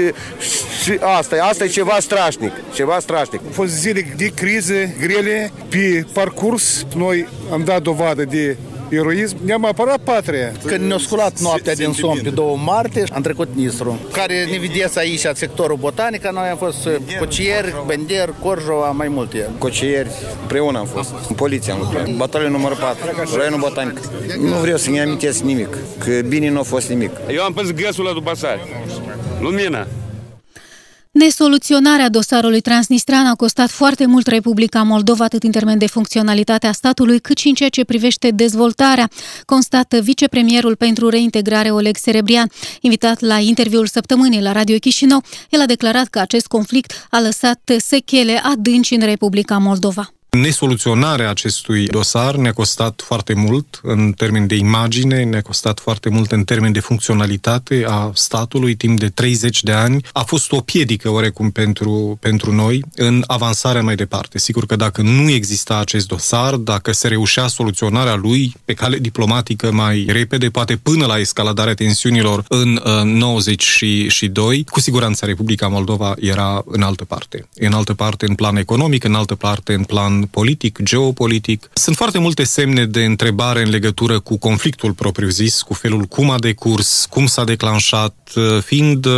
și 0.82 0.98
asta, 1.18 1.36
asta 1.44 1.64
e 1.64 1.68
ceva 1.68 1.96
strașnic, 2.00 2.52
ceva 2.74 2.98
strașnic. 3.00 3.40
Au 3.44 3.52
fost 3.52 3.72
zile 3.72 4.14
de 4.16 4.26
crize 4.34 4.96
grele 5.00 5.52
pe 5.68 6.06
parcurs. 6.12 6.86
Noi 6.96 7.28
am 7.52 7.64
dat 7.64 7.82
dovadă 7.82 8.24
de 8.24 8.56
eroism, 8.90 9.36
ne-am 9.44 9.64
apărat 9.64 9.98
patria. 9.98 10.52
Când 10.64 10.84
ne-a 10.84 10.98
sculat 10.98 11.40
noaptea 11.40 11.74
din 11.74 11.92
somn 11.92 12.20
pe 12.22 12.30
2 12.30 12.60
martie, 12.64 13.04
am 13.12 13.22
trecut 13.22 13.48
Nistru. 13.54 13.98
Care 14.12 14.44
ne 14.50 14.58
vedeți 14.58 14.98
aici, 14.98 15.26
sectorul 15.34 15.76
botanic, 15.76 16.28
noi 16.28 16.48
am 16.48 16.56
fost 16.56 16.88
cocieri, 17.18 17.74
bender, 17.86 18.34
corjova, 18.42 18.90
mai 18.90 19.08
multe. 19.08 19.48
Cocieri, 19.58 20.08
împreună 20.40 20.78
am 20.78 20.86
fost. 20.86 21.14
În 21.28 21.34
poliție 21.34 21.72
am 21.72 21.78
lucrat. 21.78 22.10
Batalionul 22.10 22.56
numărul 22.56 22.76
4, 22.76 23.36
raionul 23.36 23.58
botanic. 23.58 24.00
Nu 24.40 24.54
vreau 24.60 24.76
să-mi 24.76 25.00
amintesc 25.00 25.40
nimic, 25.40 25.76
că 25.98 26.20
bine 26.28 26.48
nu 26.48 26.58
a 26.58 26.62
fost 26.62 26.88
nimic. 26.88 27.10
Eu 27.30 27.42
am 27.42 27.52
pus 27.52 27.70
găsul 27.72 28.04
la 28.04 28.12
după 28.12 28.34
sari. 28.34 28.60
Lumina. 29.40 29.86
Nesoluționarea 31.24 32.08
dosarului 32.08 32.60
transnistrean 32.60 33.26
a 33.26 33.34
costat 33.34 33.70
foarte 33.70 34.06
mult 34.06 34.26
Republica 34.26 34.82
Moldova, 34.82 35.24
atât 35.24 35.42
în 35.42 35.50
termen 35.50 35.78
de 35.78 35.86
funcționalitatea 35.86 36.72
statului, 36.72 37.20
cât 37.20 37.38
și 37.38 37.48
în 37.48 37.54
ceea 37.54 37.68
ce 37.68 37.84
privește 37.84 38.30
dezvoltarea, 38.30 39.10
constată 39.44 40.00
vicepremierul 40.00 40.76
pentru 40.76 41.08
reintegrare 41.08 41.70
Oleg 41.70 41.96
Serebrian. 41.96 42.50
Invitat 42.80 43.20
la 43.20 43.38
interviul 43.38 43.86
săptămânii 43.86 44.42
la 44.42 44.52
Radio 44.52 44.76
Chișinău, 44.76 45.22
el 45.50 45.60
a 45.60 45.66
declarat 45.66 46.06
că 46.06 46.18
acest 46.18 46.46
conflict 46.46 47.06
a 47.10 47.20
lăsat 47.20 47.72
sechele 47.78 48.40
adânci 48.42 48.94
în 48.94 49.00
Republica 49.00 49.58
Moldova. 49.58 50.12
Nesoluționarea 50.30 51.30
acestui 51.30 51.86
dosar 51.86 52.36
ne-a 52.36 52.52
costat 52.52 53.02
foarte 53.04 53.34
mult 53.34 53.80
în 53.82 54.12
termen 54.12 54.46
de 54.46 54.54
imagine, 54.54 55.22
ne-a 55.24 55.40
costat 55.42 55.80
foarte 55.80 56.08
mult 56.08 56.32
în 56.32 56.44
termen 56.44 56.72
de 56.72 56.80
funcționalitate 56.80 57.84
a 57.88 58.10
statului 58.14 58.74
timp 58.74 58.98
de 58.98 59.08
30 59.08 59.62
de 59.62 59.72
ani. 59.72 60.04
A 60.12 60.22
fost 60.22 60.52
o 60.52 60.60
piedică 60.60 61.10
oarecum 61.10 61.50
pentru, 61.50 62.18
pentru 62.20 62.52
noi 62.52 62.84
în 62.94 63.24
avansarea 63.26 63.82
mai 63.82 63.94
departe. 63.94 64.38
Sigur 64.38 64.66
că 64.66 64.76
dacă 64.76 65.02
nu 65.02 65.30
exista 65.30 65.78
acest 65.78 66.06
dosar, 66.06 66.54
dacă 66.54 66.92
se 66.92 67.08
reușea 67.08 67.46
soluționarea 67.46 68.14
lui 68.14 68.54
pe 68.64 68.72
cale 68.74 68.98
diplomatică 68.98 69.72
mai 69.72 70.06
repede, 70.08 70.48
poate 70.48 70.76
până 70.76 71.06
la 71.06 71.18
escaladarea 71.18 71.74
tensiunilor 71.74 72.44
în 72.48 72.80
uh, 72.84 73.02
92, 73.02 74.64
cu 74.70 74.80
siguranță 74.80 75.26
Republica 75.26 75.68
Moldova 75.68 76.14
era 76.18 76.62
în 76.66 76.82
altă 76.82 77.04
parte. 77.04 77.48
În 77.54 77.72
altă 77.72 77.94
parte 77.94 78.26
în 78.28 78.34
plan 78.34 78.56
economic, 78.56 79.04
în 79.04 79.14
altă 79.14 79.34
parte 79.34 79.74
în 79.74 79.84
plan 79.84 80.18
politic, 80.24 80.78
geopolitic. 80.82 81.70
Sunt 81.72 81.96
foarte 81.96 82.18
multe 82.18 82.44
semne 82.44 82.84
de 82.86 83.04
întrebare 83.04 83.62
în 83.62 83.70
legătură 83.70 84.20
cu 84.20 84.38
conflictul 84.38 84.92
propriu-zis, 84.92 85.62
cu 85.62 85.74
felul 85.74 86.02
cum 86.02 86.30
a 86.30 86.38
decurs, 86.38 87.06
cum 87.10 87.26
s-a 87.26 87.44
declanșat. 87.44 88.14
Fiind 88.64 89.04
uh, 89.04 89.12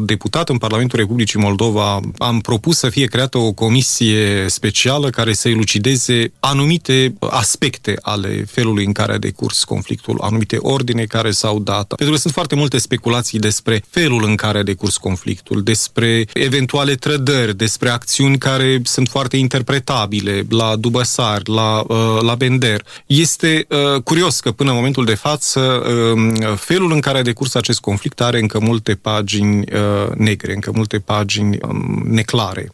deputat 0.00 0.48
în 0.48 0.58
Parlamentul 0.58 0.98
Republicii 0.98 1.38
Moldova, 1.38 2.00
am 2.18 2.40
propus 2.40 2.78
să 2.78 2.88
fie 2.88 3.06
creată 3.06 3.38
o 3.38 3.52
comisie 3.52 4.46
specială 4.48 5.10
care 5.10 5.32
să 5.32 5.48
elucideze 5.48 6.32
anumite 6.40 7.14
aspecte 7.20 7.98
ale 8.02 8.44
felului 8.50 8.84
în 8.84 8.92
care 8.92 9.12
a 9.12 9.18
decurs 9.18 9.64
conflictul, 9.64 10.18
anumite 10.20 10.56
ordine 10.60 11.04
care 11.04 11.30
s-au 11.30 11.58
dat. 11.58 11.86
Pentru 11.94 12.14
că 12.14 12.20
sunt 12.20 12.32
foarte 12.32 12.54
multe 12.54 12.78
speculații 12.78 13.38
despre 13.38 13.84
felul 13.90 14.24
în 14.24 14.34
care 14.34 14.58
a 14.58 14.62
decurs 14.62 14.96
conflictul, 14.96 15.62
despre 15.62 16.26
eventuale 16.32 16.94
trădări, 16.94 17.56
despre 17.56 17.88
acțiuni 17.88 18.38
care 18.38 18.80
sunt 18.84 19.08
foarte 19.08 19.36
interpretabile 19.36 20.17
Stabile, 20.18 20.46
la 20.48 20.76
Dubăsar, 20.76 21.40
la, 21.44 21.84
uh, 21.88 22.18
la 22.20 22.34
Bender. 22.34 22.84
Este 23.06 23.66
uh, 23.68 24.02
curios 24.02 24.40
că 24.40 24.52
până 24.52 24.70
în 24.70 24.76
momentul 24.76 25.04
de 25.04 25.14
față 25.14 25.60
uh, 25.60 26.56
felul 26.56 26.92
în 26.92 27.00
care 27.00 27.18
a 27.18 27.22
decurs 27.22 27.54
acest 27.54 27.80
conflict 27.80 28.20
are 28.20 28.38
încă 28.38 28.58
multe 28.60 28.94
pagini 28.94 29.58
uh, 29.58 30.10
negre, 30.14 30.54
încă 30.54 30.70
multe 30.74 30.98
pagini 30.98 31.58
um, 31.62 32.02
neclare. 32.06 32.72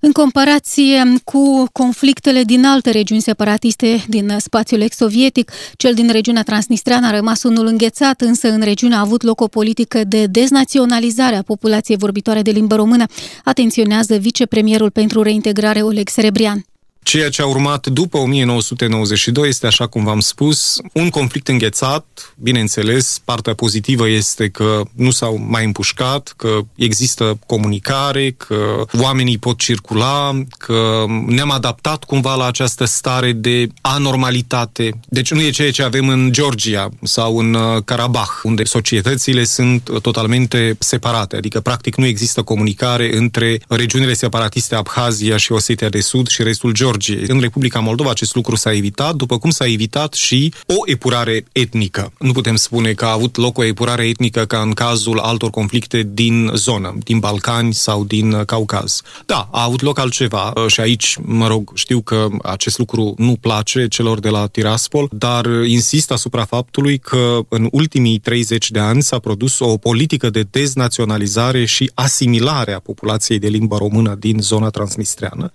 În 0.00 0.12
comparație 0.12 1.14
cu 1.24 1.66
conflictele 1.72 2.42
din 2.42 2.64
alte 2.64 2.90
regiuni 2.90 3.20
separatiste 3.20 4.04
din 4.08 4.36
spațiul 4.38 4.80
ex-sovietic, 4.80 5.50
cel 5.76 5.94
din 5.94 6.10
regiunea 6.10 6.42
transnistreană 6.42 7.06
a 7.06 7.10
rămas 7.10 7.42
unul 7.42 7.66
înghețat, 7.66 8.20
însă 8.20 8.48
în 8.48 8.60
regiune 8.60 8.94
a 8.94 9.00
avut 9.00 9.22
loc 9.22 9.40
o 9.40 9.46
politică 9.48 10.04
de 10.04 10.26
deznaționalizare 10.26 11.36
a 11.36 11.42
populației 11.42 11.96
vorbitoare 11.96 12.42
de 12.42 12.50
limbă 12.50 12.74
română, 12.74 13.04
atenționează 13.44 14.16
vicepremierul 14.16 14.90
pentru 14.90 15.22
reintegrare 15.22 15.82
Oleg 15.82 16.08
Serebrian. 16.08 16.64
Ceea 17.06 17.28
ce 17.28 17.42
a 17.42 17.46
urmat 17.46 17.86
după 17.86 18.18
1992 18.18 19.48
este, 19.48 19.66
așa 19.66 19.86
cum 19.86 20.04
v-am 20.04 20.20
spus, 20.20 20.78
un 20.92 21.08
conflict 21.08 21.48
înghețat. 21.48 22.34
Bineînțeles, 22.36 23.20
partea 23.24 23.54
pozitivă 23.54 24.08
este 24.08 24.48
că 24.48 24.82
nu 24.94 25.10
s-au 25.10 25.44
mai 25.48 25.64
împușcat, 25.64 26.34
că 26.36 26.58
există 26.74 27.38
comunicare, 27.46 28.30
că 28.30 28.84
oamenii 29.00 29.38
pot 29.38 29.58
circula, 29.58 30.42
că 30.58 31.04
ne-am 31.26 31.50
adaptat 31.50 32.04
cumva 32.04 32.34
la 32.34 32.46
această 32.46 32.84
stare 32.84 33.32
de 33.32 33.66
anormalitate. 33.80 34.90
Deci 35.08 35.30
nu 35.30 35.40
e 35.40 35.50
ceea 35.50 35.70
ce 35.70 35.82
avem 35.82 36.08
în 36.08 36.32
Georgia 36.32 36.88
sau 37.02 37.38
în 37.38 37.54
uh, 37.54 37.82
Karabakh, 37.84 38.40
unde 38.42 38.64
societățile 38.64 39.44
sunt 39.44 39.90
totalmente 40.02 40.76
separate, 40.78 41.36
adică 41.36 41.60
practic 41.60 41.96
nu 41.96 42.06
există 42.06 42.42
comunicare 42.42 43.16
între 43.16 43.60
regiunile 43.68 44.12
separatiste 44.12 44.74
Abhazia 44.74 45.36
și 45.36 45.52
Osetia 45.52 45.88
de 45.88 46.00
Sud 46.00 46.28
și 46.28 46.42
restul 46.42 46.72
Georgiei. 46.96 47.24
În 47.28 47.40
Republica 47.40 47.78
Moldova 47.78 48.10
acest 48.10 48.34
lucru 48.34 48.56
s-a 48.56 48.72
evitat, 48.72 49.14
după 49.14 49.38
cum 49.38 49.50
s-a 49.50 49.66
evitat 49.66 50.12
și 50.12 50.52
o 50.66 50.74
epurare 50.84 51.44
etnică. 51.52 52.12
Nu 52.18 52.32
putem 52.32 52.56
spune 52.56 52.92
că 52.92 53.04
a 53.04 53.12
avut 53.12 53.36
loc 53.36 53.58
o 53.58 53.64
epurare 53.64 54.08
etnică 54.08 54.44
ca 54.44 54.60
în 54.60 54.72
cazul 54.72 55.18
altor 55.18 55.50
conflicte 55.50 56.08
din 56.12 56.50
zonă, 56.54 56.94
din 57.04 57.18
Balcani 57.18 57.74
sau 57.74 58.04
din 58.04 58.44
Caucaz. 58.44 59.00
Da, 59.26 59.48
a 59.52 59.62
avut 59.62 59.80
loc 59.80 59.98
altceva 59.98 60.52
și 60.66 60.80
aici, 60.80 61.16
mă 61.22 61.46
rog, 61.46 61.70
știu 61.74 62.00
că 62.00 62.26
acest 62.42 62.78
lucru 62.78 63.14
nu 63.16 63.36
place 63.40 63.88
celor 63.88 64.20
de 64.20 64.28
la 64.28 64.46
Tiraspol, 64.46 65.08
dar 65.12 65.46
insist 65.66 66.10
asupra 66.10 66.44
faptului 66.44 66.98
că 66.98 67.38
în 67.48 67.68
ultimii 67.70 68.18
30 68.18 68.70
de 68.70 68.78
ani 68.78 69.02
s-a 69.02 69.18
produs 69.18 69.58
o 69.58 69.76
politică 69.76 70.30
de 70.30 70.46
deznaționalizare 70.50 71.64
și 71.64 71.90
asimilare 71.94 72.72
a 72.72 72.78
populației 72.78 73.38
de 73.38 73.48
limbă 73.48 73.76
română 73.76 74.14
din 74.14 74.38
zona 74.40 74.68
transnistreană. 74.68 75.52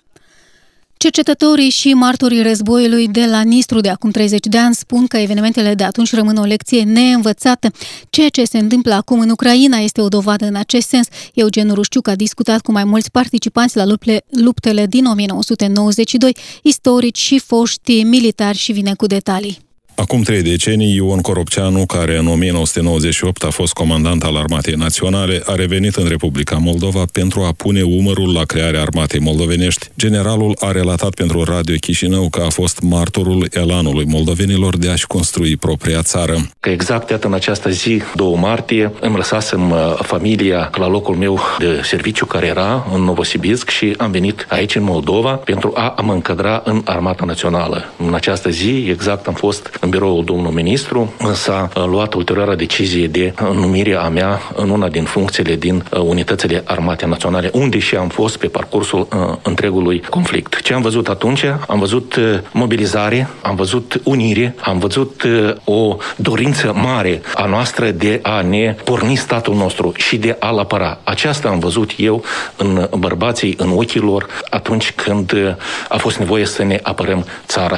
Cercetătorii 1.01 1.70
și 1.70 1.93
martorii 1.93 2.41
războiului 2.41 3.08
de 3.08 3.25
la 3.25 3.41
Nistru 3.41 3.79
de 3.79 3.89
acum 3.89 4.10
30 4.10 4.46
de 4.46 4.58
ani 4.58 4.75
spun 4.75 5.08
că 5.08 5.17
evenimentele 5.17 5.74
de 5.74 5.84
atunci 5.84 6.13
rămân 6.13 6.38
o 6.38 6.43
lecție 6.43 6.84
neînvățată. 6.84 7.72
Ceea 8.10 8.29
ce 8.29 8.43
se 8.43 8.58
întâmplă 8.58 8.93
acum 8.93 9.20
în 9.20 9.29
Ucraina 9.29 9.77
este 9.77 10.01
o 10.01 10.08
dovadă 10.08 10.46
în 10.46 10.55
acest 10.55 10.88
sens. 10.88 11.08
Eugen 11.34 11.74
Rușciuc 11.74 12.08
a 12.08 12.15
discutat 12.15 12.62
cu 12.62 12.72
mai 12.72 12.84
mulți 12.84 13.12
participanți 13.12 13.77
la 13.77 13.84
luptele 14.29 14.86
din 14.86 15.05
1992, 15.05 16.36
istorici 16.62 17.20
și 17.20 17.39
foști 17.39 18.03
militari 18.03 18.58
și 18.58 18.72
vine 18.72 18.93
cu 18.93 19.05
detalii. 19.05 19.70
Acum 20.01 20.22
trei 20.22 20.41
decenii, 20.41 20.96
Ion 20.96 21.20
Coropceanu, 21.20 21.86
care 21.86 22.17
în 22.17 22.27
1998 22.27 23.43
a 23.43 23.50
fost 23.50 23.74
comandant 23.74 24.24
al 24.24 24.36
Armatei 24.36 24.74
Naționale, 24.74 25.41
a 25.46 25.55
revenit 25.55 25.96
în 25.96 26.08
Republica 26.08 26.58
Moldova 26.58 27.05
pentru 27.12 27.41
a 27.41 27.51
pune 27.58 27.81
umărul 27.81 28.34
la 28.34 28.43
crearea 28.43 28.81
armatei 28.81 29.20
moldovenești. 29.20 29.88
Generalul 29.98 30.55
a 30.60 30.72
relatat 30.72 31.13
pentru 31.13 31.43
Radio 31.43 31.75
Chișinău 31.79 32.29
că 32.29 32.41
a 32.41 32.50
fost 32.50 32.79
martorul 32.79 33.48
elanului 33.51 34.05
moldovenilor 34.05 34.77
de 34.77 34.89
a-și 34.89 35.08
construi 35.08 35.58
propria 35.58 36.01
țară. 36.01 36.36
Că 36.60 36.70
exact 36.70 37.10
iată 37.10 37.27
în 37.27 37.34
această 37.34 37.70
zi, 37.70 38.01
2 38.15 38.36
martie, 38.39 38.91
îmi 39.01 39.15
lăsasem 39.15 39.72
uh, 39.72 39.77
familia 40.01 40.70
la 40.74 40.88
locul 40.88 41.15
meu 41.15 41.39
de 41.60 41.81
serviciu 41.84 42.25
care 42.25 42.46
era 42.46 42.88
în 42.93 43.01
Novosibirsk 43.01 43.70
și 43.70 43.93
am 43.98 44.12
venit 44.12 44.46
aici 44.50 44.75
în 44.75 44.84
Moldova 44.84 45.31
pentru 45.31 45.74
a 45.75 46.01
mă 46.03 46.13
încadra 46.13 46.62
în 46.65 46.81
Armata 46.86 47.25
Națională. 47.25 47.93
În 47.98 48.13
această 48.13 48.50
zi, 48.50 48.86
exact, 48.89 49.27
am 49.27 49.34
fost 49.34 49.77
în 49.81 49.89
biroul 49.91 50.24
domnului 50.24 50.63
ministru, 50.63 51.13
s-a 51.33 51.69
luat 51.86 52.13
ulterioară 52.13 52.55
decizie 52.55 53.07
de 53.07 53.33
numire 53.53 53.95
a 53.95 54.10
mea 54.10 54.39
în 54.55 54.69
una 54.69 54.88
din 54.88 55.03
funcțiile 55.03 55.55
din 55.55 55.83
uh, 55.91 56.00
unitățile 56.00 56.63
armate 56.65 57.05
naționale, 57.05 57.50
unde 57.53 57.79
și 57.79 57.95
am 57.95 58.07
fost 58.07 58.38
pe 58.38 58.48
parcursul 58.48 59.00
uh, 59.00 59.38
întregului 59.41 60.00
conflict. 60.10 60.62
Ce 60.62 60.74
am 60.74 60.81
văzut 60.81 61.07
atunci? 61.07 61.43
Am 61.67 61.79
văzut 61.79 62.15
uh, 62.15 62.39
mobilizare, 62.51 63.29
am 63.41 63.55
văzut 63.55 64.01
unire, 64.03 64.55
am 64.62 64.79
văzut 64.79 65.24
o 65.63 65.98
dorință 66.15 66.74
mare 66.74 67.21
a 67.36 67.45
noastră 67.45 67.89
de 67.89 68.19
a 68.21 68.41
ne 68.41 68.75
porni 68.83 69.15
statul 69.15 69.55
nostru 69.55 69.91
și 69.95 70.17
de 70.17 70.36
a-l 70.39 70.60
apăra. 70.60 71.00
Aceasta 71.03 71.50
am 71.50 71.60
văzut 71.60 71.91
eu 71.98 72.24
în 72.57 72.88
bărbații, 72.98 73.55
în 73.57 73.71
ochii 73.71 74.00
lor, 74.00 74.27
atunci 74.50 74.91
când 74.91 75.57
a 75.89 75.98
fost 75.98 76.17
nevoie 76.17 76.45
să 76.45 76.63
ne 76.63 76.79
apărăm 76.83 77.25
țara. 77.45 77.77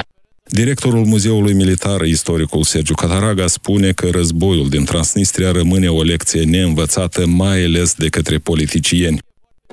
Directorul 0.54 1.04
Muzeului 1.04 1.52
Militar, 1.52 2.00
istoricul 2.00 2.62
Sergiu 2.62 2.94
Cataraga, 2.94 3.46
spune 3.46 3.92
că 3.92 4.08
războiul 4.10 4.68
din 4.68 4.84
Transnistria 4.84 5.50
rămâne 5.50 5.88
o 5.88 6.02
lecție 6.02 6.44
neînvățată, 6.44 7.26
mai 7.26 7.64
ales 7.64 7.94
de 7.94 8.08
către 8.08 8.38
politicieni 8.38 9.18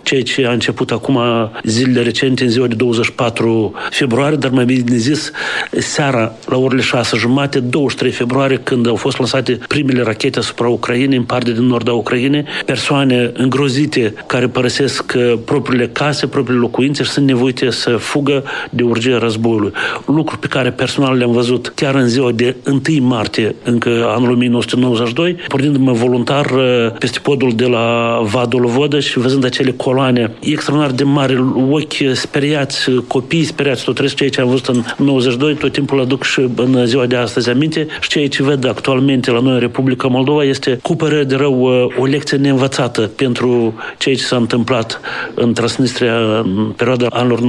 ceea 0.03 0.21
ce 0.21 0.45
a 0.45 0.51
început 0.51 0.91
acum 0.91 1.19
zilele 1.63 2.01
recente, 2.01 2.43
în 2.43 2.49
ziua 2.49 2.67
de 2.67 2.75
24 2.75 3.73
februarie, 3.89 4.37
dar 4.37 4.51
mai 4.51 4.65
bine 4.65 4.95
zis, 4.95 5.31
seara 5.71 6.33
la 6.45 6.57
orele 6.57 6.81
6 6.81 7.17
jumate, 7.17 7.59
23 7.59 8.11
februarie, 8.11 8.57
când 8.57 8.87
au 8.87 8.95
fost 8.95 9.17
lansate 9.17 9.59
primele 9.67 10.01
rachete 10.01 10.39
asupra 10.39 10.67
Ucrainei, 10.67 11.17
în 11.17 11.23
partea 11.23 11.53
din 11.53 11.63
nord 11.63 11.89
a 11.89 11.93
Ucrainei, 11.93 12.45
persoane 12.65 13.31
îngrozite 13.33 14.13
care 14.27 14.47
părăsesc 14.47 15.13
uh, 15.15 15.33
propriile 15.45 15.87
case, 15.87 16.27
propriile 16.27 16.61
locuințe 16.61 17.03
și 17.03 17.09
sunt 17.09 17.25
nevoite 17.25 17.69
să 17.69 17.89
fugă 17.89 18.43
de 18.69 18.83
urgia 18.83 19.17
războiului. 19.17 19.71
Lucru 20.05 20.37
pe 20.37 20.47
care 20.47 20.71
personal 20.71 21.17
le-am 21.17 21.31
văzut 21.31 21.71
chiar 21.75 21.95
în 21.95 22.07
ziua 22.07 22.31
de 22.31 22.55
1 22.65 23.05
martie, 23.05 23.55
încă 23.63 23.89
anul 24.15 24.31
1992, 24.31 25.35
pornindu-mă 25.47 25.91
voluntar 25.91 26.45
uh, 26.45 26.91
peste 26.99 27.19
podul 27.19 27.51
de 27.55 27.65
la 27.65 28.19
Vadul 28.23 28.65
Vodă 28.65 28.99
și 28.99 29.19
văzând 29.19 29.45
acele 29.45 29.71
coloane 29.91 30.31
extraordinar 30.39 30.91
de 30.91 31.03
mari, 31.03 31.39
ochi 31.69 32.13
speriați, 32.13 32.91
copii 33.07 33.43
speriați, 33.43 33.83
tot 33.83 33.97
restul 33.97 34.17
ceea 34.17 34.29
ce 34.29 34.41
am 34.41 34.47
văzut 34.47 34.67
în 34.67 34.83
92, 35.05 35.55
tot 35.55 35.71
timpul 35.71 36.01
aduc 36.01 36.23
și 36.23 36.49
în 36.55 36.85
ziua 36.85 37.05
de 37.05 37.15
astăzi 37.15 37.49
aminte 37.49 37.87
și 38.01 38.09
ceea 38.09 38.27
ce 38.27 38.43
văd 38.43 38.67
actualmente 38.67 39.31
la 39.31 39.39
noi 39.39 39.53
în 39.53 39.59
Republica 39.59 40.07
Moldova 40.07 40.43
este 40.43 40.79
cu 40.81 40.95
părere 40.95 41.23
de 41.23 41.35
rău 41.35 41.63
o 41.97 42.05
lecție 42.05 42.37
neînvățată 42.37 43.01
pentru 43.01 43.73
ceea 43.97 44.15
ce 44.15 44.23
s-a 44.23 44.35
întâmplat 44.35 45.01
în 45.35 45.53
Transnistria 45.53 46.17
în 46.39 46.73
perioada 46.75 47.07
anilor 47.09 47.39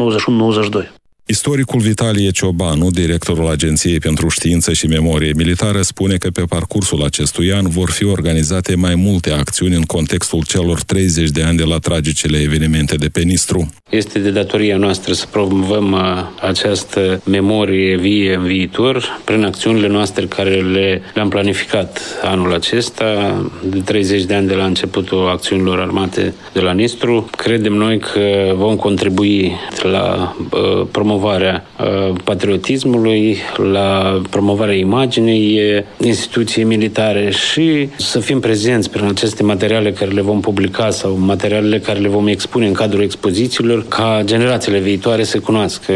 91-92. 0.95 1.02
Istoricul 1.27 1.81
Vitalie 1.81 2.31
Ciobanu, 2.31 2.91
directorul 2.91 3.49
Agenției 3.49 3.99
pentru 3.99 4.29
Știință 4.29 4.73
și 4.73 4.87
Memorie 4.87 5.33
Militară, 5.37 5.83
spune 5.83 6.17
că 6.17 6.31
pe 6.31 6.43
parcursul 6.49 7.03
acestui 7.03 7.53
an 7.53 7.69
vor 7.69 7.91
fi 7.91 8.05
organizate 8.05 8.75
mai 8.75 8.95
multe 8.95 9.31
acțiuni 9.31 9.75
în 9.75 9.83
contextul 9.83 10.45
celor 10.45 10.83
30 10.83 11.31
de 11.31 11.43
ani 11.43 11.57
de 11.57 11.65
la 11.65 11.79
tragicele 11.79 12.39
evenimente 12.39 12.97
de 12.97 13.09
pe 13.09 13.21
Nistru. 13.21 13.71
Este 13.91 14.19
de 14.19 14.31
datoria 14.31 14.77
noastră 14.77 15.13
să 15.13 15.27
promovăm 15.31 15.93
uh, 15.93 16.01
această 16.41 17.23
memorie 17.25 17.97
vie 17.97 18.35
în 18.35 18.45
viitor 18.45 19.23
prin 19.25 19.45
acțiunile 19.45 19.89
noastre 19.89 20.27
care 20.27 20.61
le, 20.61 21.03
le-am 21.15 21.29
planificat 21.29 22.01
anul 22.23 22.55
acesta, 22.55 23.41
de 23.65 23.81
30 23.81 24.25
de 24.25 24.35
ani 24.35 24.47
de 24.47 24.55
la 24.55 24.65
începutul 24.65 25.29
acțiunilor 25.29 25.81
armate 25.81 26.35
de 26.53 26.61
la 26.61 26.73
Nistru. 26.73 27.29
Credem 27.37 27.73
noi 27.73 27.99
că 27.99 28.53
vom 28.55 28.77
contribui 28.77 29.53
la 29.83 30.37
uh, 30.53 30.87
promovarea 30.91 31.11
promovarea 31.13 31.65
uh, 31.79 32.15
patriotismului, 32.25 33.37
la 33.73 34.21
promovarea 34.31 34.75
imaginii 34.75 35.61
instituției 36.01 36.65
militare 36.65 37.31
și 37.31 37.89
să 37.97 38.19
fim 38.19 38.41
prezenți 38.41 38.91
prin 38.91 39.05
aceste 39.05 39.43
materiale 39.43 39.93
care 39.93 40.11
le 40.11 40.21
vom 40.21 40.41
publica 40.41 40.91
sau 40.91 41.19
materialele 41.19 41.79
care 41.79 41.99
le 41.99 42.09
vom 42.09 42.27
expune 42.27 42.67
în 42.67 42.73
cadrul 42.73 43.03
expozițiilor, 43.03 43.85
ca 43.89 44.21
generațiile 44.25 44.79
viitoare 44.79 45.23
să 45.23 45.39
cunoască 45.41 45.93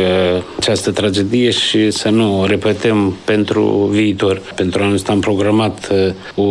această 0.59 0.91
tragedie 0.91 1.51
și 1.51 1.91
să 1.91 2.09
nu 2.09 2.41
o 2.41 2.47
repetăm 2.47 3.17
pentru 3.25 3.89
viitor. 3.93 4.43
Pentru 4.55 4.83
anul 4.83 4.95
ăsta 4.95 5.13
am 5.13 5.21
programat 5.21 5.91
uh, 5.93 6.45
o, 6.45 6.51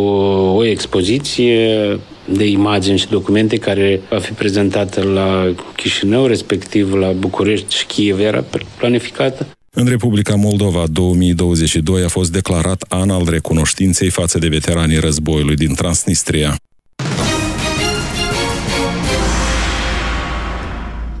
o 0.56 0.64
expoziție 0.64 1.98
de 2.28 2.44
imagini 2.44 2.98
și 2.98 3.08
documente 3.08 3.56
care 3.56 4.00
va 4.10 4.18
fi 4.18 4.32
prezentată 4.32 5.02
la 5.02 5.54
Chișinău, 5.76 6.26
respectiv 6.26 6.94
la 6.94 7.10
București 7.12 7.76
și 7.76 7.86
Kiev 7.86 8.18
era 8.18 8.44
planificată. 8.78 9.46
În 9.70 9.86
Republica 9.86 10.34
Moldova 10.34 10.84
2022 10.86 12.02
a 12.02 12.08
fost 12.08 12.32
declarat 12.32 12.84
an 12.88 13.10
al 13.10 13.26
recunoștinței 13.30 14.10
față 14.10 14.38
de 14.38 14.48
veteranii 14.48 14.98
războiului 14.98 15.56
din 15.56 15.74
Transnistria. 15.74 16.56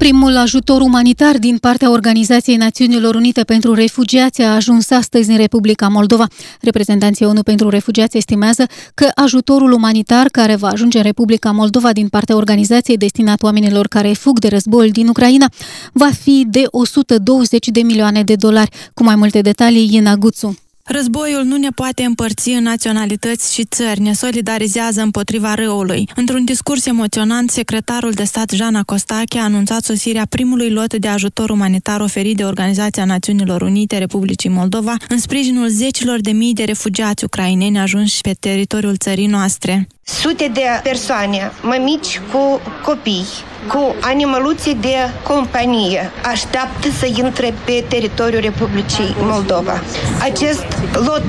Primul 0.06 0.36
ajutor 0.36 0.80
umanitar 0.80 1.38
din 1.38 1.58
partea 1.58 1.90
Organizației 1.90 2.56
Națiunilor 2.56 3.14
Unite 3.14 3.44
pentru 3.44 3.74
Refugiați 3.74 4.42
a 4.42 4.54
ajuns 4.54 4.90
astăzi 4.90 5.30
în 5.30 5.36
Republica 5.36 5.88
Moldova. 5.88 6.26
Reprezentanții 6.60 7.24
ONU 7.24 7.42
pentru 7.42 7.68
Refugiați 7.68 8.16
estimează 8.16 8.66
că 8.94 9.08
ajutorul 9.14 9.72
umanitar 9.72 10.26
care 10.26 10.54
va 10.56 10.68
ajunge 10.68 10.98
în 10.98 11.04
Republica 11.04 11.50
Moldova 11.50 11.92
din 11.92 12.08
partea 12.08 12.36
organizației 12.36 12.96
destinat 12.96 13.42
oamenilor 13.42 13.86
care 13.86 14.12
fug 14.12 14.38
de 14.38 14.48
războiul 14.48 14.90
din 14.90 15.08
Ucraina 15.08 15.46
va 15.92 16.10
fi 16.22 16.46
de 16.48 16.62
120 16.66 17.68
de 17.68 17.80
milioane 17.80 18.22
de 18.22 18.34
dolari. 18.34 18.70
Cu 18.94 19.02
mai 19.02 19.16
multe 19.16 19.40
detalii, 19.40 19.88
Iena 19.92 20.14
Guțu. 20.14 20.65
Războiul 20.88 21.44
nu 21.44 21.56
ne 21.56 21.68
poate 21.70 22.02
împărți 22.02 22.50
în 22.50 22.62
naționalități 22.62 23.54
și 23.54 23.64
țări, 23.64 24.00
ne 24.00 24.12
solidarizează 24.12 25.00
împotriva 25.02 25.54
răului. 25.54 26.08
Într-un 26.14 26.44
discurs 26.44 26.86
emoționant, 26.86 27.50
secretarul 27.50 28.10
de 28.10 28.24
stat 28.24 28.50
Jana 28.50 28.82
Costache 28.82 29.38
a 29.38 29.42
anunțat 29.42 29.84
sosirea 29.84 30.26
primului 30.28 30.70
lot 30.70 30.94
de 30.94 31.08
ajutor 31.08 31.50
umanitar 31.50 32.00
oferit 32.00 32.36
de 32.36 32.44
Organizația 32.44 33.04
Națiunilor 33.04 33.62
Unite 33.62 33.98
Republicii 33.98 34.50
Moldova 34.50 34.94
în 35.08 35.18
sprijinul 35.18 35.68
zecilor 35.68 36.20
de 36.20 36.30
mii 36.30 36.54
de 36.54 36.64
refugiați 36.64 37.24
ucraineni 37.24 37.78
ajunși 37.78 38.20
pe 38.20 38.36
teritoriul 38.40 38.96
țării 38.96 39.26
noastre. 39.26 39.86
Sute 40.02 40.50
de 40.54 40.62
persoane, 40.82 41.52
mămici 41.62 42.20
cu 42.32 42.60
copii, 42.84 43.24
cu 43.72 43.94
animăluții 44.00 44.74
de 44.74 44.96
companie 45.22 46.10
așteaptă 46.24 46.88
să 46.98 47.06
intre 47.14 47.54
pe 47.64 47.84
teritoriul 47.88 48.40
Republicii 48.40 49.16
Moldova. 49.18 49.80
Acest 50.22 50.66
lot 50.92 51.24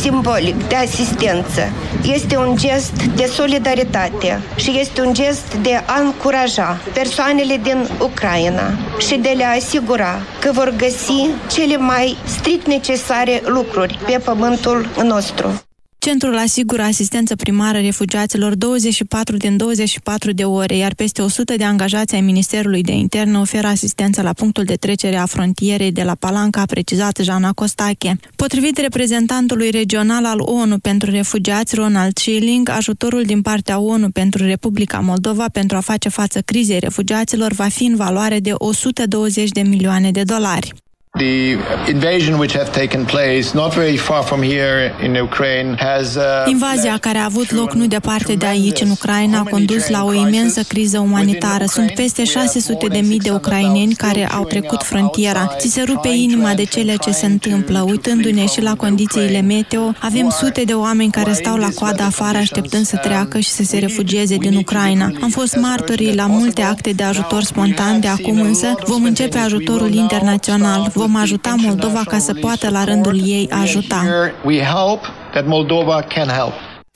simbolic 0.00 0.68
de 0.68 0.74
asistență 0.74 1.62
este 2.02 2.36
un 2.36 2.56
gest 2.56 3.02
de 3.02 3.24
solidaritate 3.24 4.40
și 4.56 4.78
este 4.80 5.02
un 5.02 5.14
gest 5.14 5.54
de 5.54 5.82
a 5.86 6.00
încuraja 6.00 6.80
persoanele 6.92 7.60
din 7.62 7.88
Ucraina 8.00 8.70
și 8.98 9.16
de 9.16 9.34
le 9.36 9.44
asigura 9.44 10.18
că 10.38 10.50
vor 10.52 10.74
găsi 10.76 11.28
cele 11.52 11.76
mai 11.76 12.16
strict 12.24 12.66
necesare 12.66 13.42
lucruri 13.44 13.98
pe 14.06 14.20
pământul 14.24 14.88
nostru. 15.02 15.69
Centrul 16.00 16.36
asigură 16.36 16.82
asistență 16.82 17.36
primară 17.36 17.78
refugiaților 17.78 18.54
24 18.54 19.36
din 19.36 19.56
24 19.56 20.32
de 20.32 20.44
ore, 20.44 20.76
iar 20.76 20.94
peste 20.94 21.22
100 21.22 21.56
de 21.56 21.64
angajați 21.64 22.14
ai 22.14 22.20
Ministerului 22.20 22.82
de 22.82 22.92
Interne 22.92 23.38
oferă 23.38 23.66
asistență 23.66 24.22
la 24.22 24.32
punctul 24.32 24.64
de 24.64 24.74
trecere 24.74 25.16
a 25.16 25.26
frontierei 25.26 25.92
de 25.92 26.02
la 26.02 26.14
Palanca, 26.14 26.60
a 26.60 26.64
precizat 26.64 27.18
Jana 27.22 27.52
Costache. 27.52 28.18
Potrivit 28.36 28.78
reprezentantului 28.78 29.70
regional 29.70 30.24
al 30.24 30.40
ONU 30.40 30.78
pentru 30.78 31.10
refugiați, 31.10 31.74
Ronald 31.74 32.18
Schilling, 32.18 32.68
ajutorul 32.68 33.22
din 33.22 33.42
partea 33.42 33.78
ONU 33.78 34.10
pentru 34.10 34.44
Republica 34.44 34.98
Moldova 34.98 35.46
pentru 35.52 35.76
a 35.76 35.80
face 35.80 36.08
față 36.08 36.40
crizei 36.40 36.78
refugiaților 36.78 37.52
va 37.52 37.68
fi 37.68 37.84
în 37.84 37.96
valoare 37.96 38.38
de 38.38 38.52
120 38.54 39.50
de 39.50 39.60
milioane 39.60 40.10
de 40.10 40.22
dolari. 40.22 40.72
The 41.18 41.58
invasion 41.88 42.38
which 42.38 42.52
have 42.52 42.70
taken 42.72 43.04
place 43.04 43.52
not 43.52 43.74
very 43.74 43.96
far 43.96 44.22
from 44.22 44.42
here 44.42 44.94
in 45.02 45.14
Ukraine 45.16 45.76
has 45.78 46.14
uh, 46.14 46.22
Invazia 46.46 46.98
care 46.98 47.18
a 47.18 47.24
avut 47.24 47.52
loc 47.52 47.72
nu 47.72 47.86
departe 47.86 48.34
de 48.34 48.46
aici 48.46 48.80
în 48.80 48.90
Ucraina 48.90 49.38
a 49.38 49.42
condus 49.42 49.88
la 49.88 50.04
o 50.04 50.12
imensă 50.12 50.62
criză 50.68 50.98
umanitară. 50.98 51.64
Sunt 51.64 51.90
peste 51.94 52.24
600 52.24 52.86
de 52.86 52.98
mii 52.98 53.18
de 53.18 53.30
ucraineni 53.30 53.94
care 53.94 54.28
au 54.28 54.44
trecut 54.44 54.82
frontiera. 54.82 55.54
Ți 55.58 55.68
se 55.68 55.82
rupe 55.82 56.08
inima 56.08 56.54
de 56.54 56.64
cele 56.64 56.96
ce 56.96 57.10
se 57.10 57.26
întâmplă. 57.26 57.84
Uitându-ne 57.88 58.46
și 58.46 58.62
la 58.62 58.74
condițiile 58.74 59.40
meteo, 59.40 59.92
avem 60.00 60.28
sute 60.28 60.62
de 60.62 60.72
oameni 60.72 61.10
care 61.10 61.32
stau 61.32 61.56
la 61.56 61.68
coadă 61.74 62.02
afară 62.02 62.38
așteptând 62.38 62.86
să 62.86 62.96
treacă 62.96 63.38
și 63.38 63.50
să 63.50 63.62
se 63.62 63.78
refugieze 63.78 64.36
din 64.36 64.56
Ucraina. 64.56 65.12
Am 65.22 65.28
fost 65.28 65.56
martorii 65.56 66.14
la 66.14 66.26
multe 66.26 66.62
acte 66.62 66.90
de 66.90 67.02
ajutor 67.02 67.42
spontan, 67.42 68.00
de 68.00 68.08
acum 68.08 68.40
însă 68.40 68.74
vom 68.86 69.04
începe 69.04 69.38
ajutorul 69.38 69.94
internațional 69.94 70.90
vom 71.00 71.16
ajuta 71.16 71.54
Moldova 71.56 72.02
ca 72.04 72.18
să 72.18 72.34
poată 72.34 72.70
la 72.70 72.84
rândul 72.84 73.20
ei 73.24 73.48
ajuta. 73.50 74.04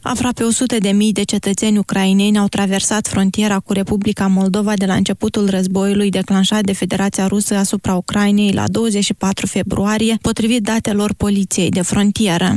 Aproape 0.03 0.43
100 0.43 0.77
de 0.79 0.91
mii 0.91 1.13
de 1.13 1.23
cetățeni 1.23 1.79
ucraineni 1.79 2.39
au 2.39 2.47
traversat 2.47 3.07
frontiera 3.07 3.59
cu 3.59 3.73
Republica 3.73 4.27
Moldova 4.27 4.73
de 4.77 4.87
la 4.87 4.95
începutul 4.95 5.51
războiului 5.51 6.11
declanșat 6.11 6.63
de 6.63 6.73
Federația 6.73 7.27
Rusă 7.27 7.55
asupra 7.55 7.95
Ucrainei 7.95 8.53
la 8.53 8.65
24 8.67 9.47
februarie, 9.47 10.19
potrivit 10.23 10.63
datelor 10.63 11.15
poliției 11.17 11.71
de 11.71 11.83
frontieră. 11.83 12.55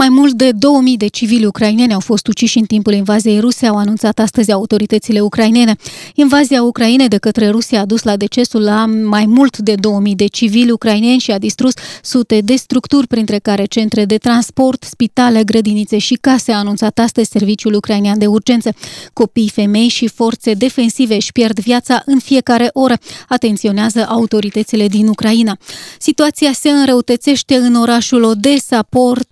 Mai 0.00 0.08
mult 0.08 0.32
de 0.32 0.50
2000 0.52 0.96
de 0.96 1.06
civili 1.06 1.44
ucraineni 1.46 1.92
au 1.92 2.00
fost 2.00 2.26
uciși 2.26 2.58
în 2.58 2.64
timpul 2.64 2.92
invaziei 2.92 3.40
ruse, 3.40 3.66
au 3.66 3.76
anunțat 3.76 4.18
astăzi 4.18 4.52
autoritățile 4.52 5.20
ucrainene. 5.20 5.76
Invazia 6.14 6.62
Ucrainei 6.62 7.08
de 7.08 7.16
către 7.16 7.48
Rusia 7.48 7.80
a 7.80 7.84
dus 7.84 8.02
la 8.02 8.16
decesul 8.16 8.62
la 8.62 8.86
mai 8.86 9.26
mult 9.26 9.58
de 9.58 9.74
2000 9.74 10.14
de 10.14 10.26
civili 10.26 10.70
ucraineni 10.70 11.18
și 11.18 11.30
a 11.30 11.38
distrus 11.38 11.72
sute 12.02 12.40
de 12.44 12.54
structuri, 12.54 13.06
printre 13.06 13.38
care 13.38 13.64
centre 13.64 14.04
de 14.04 14.16
transport, 14.16 14.82
spitale, 14.82 15.44
grădinițe 15.44 15.98
și 15.98 16.14
case, 16.14 16.52
a 16.52 16.58
anunțat 16.58 16.98
astăzi 16.98 17.30
Serviciul 17.30 17.74
Ucrainean 17.74 18.18
de 18.18 18.26
Urgență. 18.26 18.74
Copii, 19.12 19.50
femei 19.54 19.88
și 19.88 20.08
forțe 20.08 20.52
defensive 20.52 21.14
își 21.14 21.32
pierd 21.32 21.60
viața 21.60 22.02
în 22.06 22.18
fiecare 22.18 22.70
oră, 22.72 22.94
atenționează 23.28 24.06
autoritățile 24.08 24.86
din 24.86 25.08
Ucraina. 25.08 25.56
Situația 25.98 26.52
se 26.52 26.70
înrăutățește 26.70 27.56
în 27.56 27.74
orașul 27.74 28.22
Odessa, 28.22 28.82
port 28.82 29.29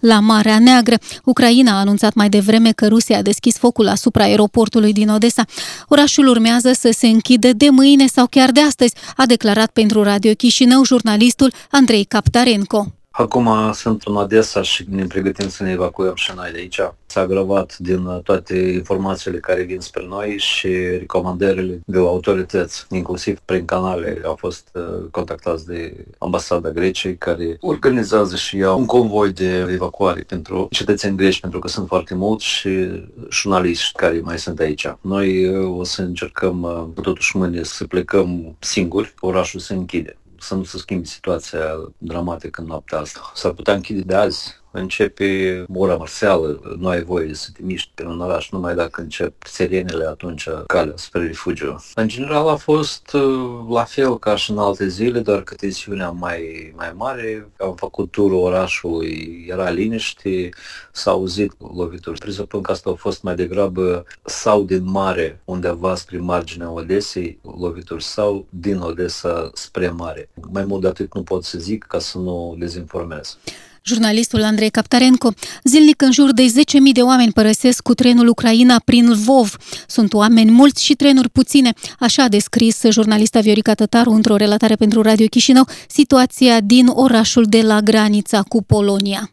la 0.00 0.20
Marea 0.20 0.58
Neagră. 0.58 0.96
Ucraina 1.24 1.72
a 1.72 1.78
anunțat 1.78 2.14
mai 2.14 2.28
devreme 2.28 2.72
că 2.72 2.88
Rusia 2.88 3.18
a 3.18 3.22
deschis 3.22 3.56
focul 3.56 3.88
asupra 3.88 4.24
aeroportului 4.24 4.92
din 4.92 5.08
Odessa. 5.08 5.44
Orașul 5.88 6.26
urmează 6.26 6.72
să 6.72 6.90
se 6.92 7.06
închidă 7.06 7.52
de 7.52 7.68
mâine 7.70 8.06
sau 8.06 8.26
chiar 8.26 8.50
de 8.50 8.60
astăzi, 8.60 8.94
a 9.16 9.26
declarat 9.26 9.70
pentru 9.70 10.02
Radio 10.02 10.32
Chișinău 10.32 10.84
jurnalistul 10.84 11.52
Andrei 11.70 12.04
Captarenco. 12.04 13.01
Acum 13.22 13.72
sunt 13.72 14.02
în 14.02 14.14
Odessa 14.16 14.62
și 14.62 14.84
ne 14.88 15.06
pregătim 15.06 15.48
să 15.48 15.62
ne 15.62 15.70
evacuăm 15.70 16.14
și 16.14 16.32
noi 16.34 16.50
de 16.52 16.58
aici. 16.58 16.80
S-a 17.06 17.20
agravat 17.20 17.76
din 17.78 18.20
toate 18.22 18.58
informațiile 18.58 19.38
care 19.38 19.62
vin 19.62 19.80
spre 19.80 20.04
noi 20.08 20.38
și 20.38 20.68
recomandările 20.98 21.80
de 21.86 21.98
autorități, 21.98 22.86
inclusiv 22.90 23.38
prin 23.44 23.64
canale, 23.64 24.20
au 24.24 24.36
fost 24.36 24.68
uh, 24.72 24.82
contactați 25.10 25.66
de 25.66 26.06
ambasada 26.18 26.70
Greciei, 26.70 27.16
care 27.16 27.56
organizează 27.60 28.36
și 28.36 28.56
iau 28.56 28.78
un 28.78 28.86
convoi 28.86 29.32
de 29.32 29.66
evacuare 29.70 30.20
pentru 30.20 30.68
cetățeni 30.70 31.16
greci, 31.16 31.40
pentru 31.40 31.58
că 31.58 31.68
sunt 31.68 31.86
foarte 31.86 32.14
mulți 32.14 32.44
și 32.44 33.02
jurnaliști 33.30 33.92
care 33.96 34.20
mai 34.20 34.38
sunt 34.38 34.58
aici. 34.58 34.86
Noi 35.00 35.46
uh, 35.46 35.78
o 35.78 35.84
să 35.84 36.02
încercăm 36.02 36.62
uh, 36.62 37.02
totuși 37.02 37.36
mâine 37.36 37.62
să 37.62 37.84
plecăm 37.84 38.56
singuri, 38.58 39.14
orașul 39.20 39.60
se 39.60 39.74
închide 39.74 40.16
să 40.42 40.54
nu 40.54 40.64
se 40.64 40.78
schimbe 40.78 41.06
situația 41.06 41.92
dramatică 41.98 42.60
în 42.60 42.66
noaptea 42.66 42.98
asta. 42.98 43.32
S-ar 43.34 43.52
putea 43.52 43.74
închide 43.74 44.00
de 44.00 44.14
azi, 44.14 44.61
începe 44.72 45.64
ora 45.74 45.96
marseală, 45.96 46.76
nu 46.78 46.88
ai 46.88 47.02
voie 47.02 47.34
să 47.34 47.48
te 47.52 47.62
miști 47.62 47.90
pe 47.94 48.04
un 48.04 48.20
oraș 48.20 48.50
numai 48.50 48.74
dacă 48.74 49.00
încep 49.00 49.34
sirenele 49.46 50.06
atunci 50.06 50.48
calea 50.66 50.92
spre 50.96 51.26
refugiu. 51.26 51.84
În 51.94 52.08
general 52.08 52.48
a 52.48 52.56
fost 52.56 53.12
uh, 53.12 53.22
la 53.68 53.84
fel 53.84 54.18
ca 54.18 54.36
și 54.36 54.50
în 54.50 54.58
alte 54.58 54.88
zile, 54.88 55.20
doar 55.20 55.42
că 55.42 55.54
tensiunea 55.54 56.10
mai, 56.10 56.72
mai 56.76 56.92
mare. 56.96 57.48
Am 57.56 57.74
făcut 57.74 58.10
turul 58.10 58.38
orașului, 58.38 59.44
era 59.48 59.70
liniște, 59.70 60.48
s-a 60.92 61.10
auzit 61.10 61.52
lovituri. 61.74 62.18
Presupun 62.18 62.62
că 62.62 62.70
asta 62.70 62.90
a 62.90 62.94
fost 62.94 63.22
mai 63.22 63.34
degrabă 63.34 64.04
sau 64.24 64.62
din 64.62 64.90
mare, 64.90 65.40
undeva 65.44 65.94
spre 65.94 66.18
marginea 66.18 66.70
Odesei, 66.70 67.38
lovituri, 67.58 68.04
sau 68.04 68.46
din 68.48 68.78
Odessa 68.78 69.50
spre 69.54 69.90
mare. 69.90 70.28
Mai 70.52 70.64
mult 70.64 70.80
de 70.80 70.88
atât 70.88 71.14
nu 71.14 71.22
pot 71.22 71.44
să 71.44 71.58
zic 71.58 71.84
ca 71.84 71.98
să 71.98 72.18
nu 72.18 72.54
dezinformez. 72.58 73.38
Jurnalistul 73.82 74.42
Andrei 74.42 74.70
Captarenco, 74.70 75.32
zilnic 75.64 76.02
în 76.02 76.12
jur 76.12 76.32
de 76.32 76.42
10.000 76.42 76.52
de 76.92 77.02
oameni 77.02 77.32
părăsesc 77.32 77.82
cu 77.82 77.94
trenul 77.94 78.28
Ucraina 78.28 78.80
prin 78.84 79.10
Lvov. 79.10 79.56
Sunt 79.86 80.12
oameni 80.12 80.50
mulți 80.50 80.84
și 80.84 80.94
trenuri 80.94 81.28
puține. 81.28 81.72
Așa 81.98 82.22
a 82.22 82.28
descris 82.28 82.80
jurnalista 82.90 83.40
Viorica 83.40 83.74
Tătaru 83.74 84.10
într-o 84.10 84.36
relatare 84.36 84.74
pentru 84.74 85.02
Radio 85.02 85.26
Chișinău 85.26 85.66
situația 85.88 86.60
din 86.60 86.86
orașul 86.86 87.44
de 87.48 87.62
la 87.62 87.80
granița 87.80 88.42
cu 88.42 88.62
Polonia. 88.62 89.30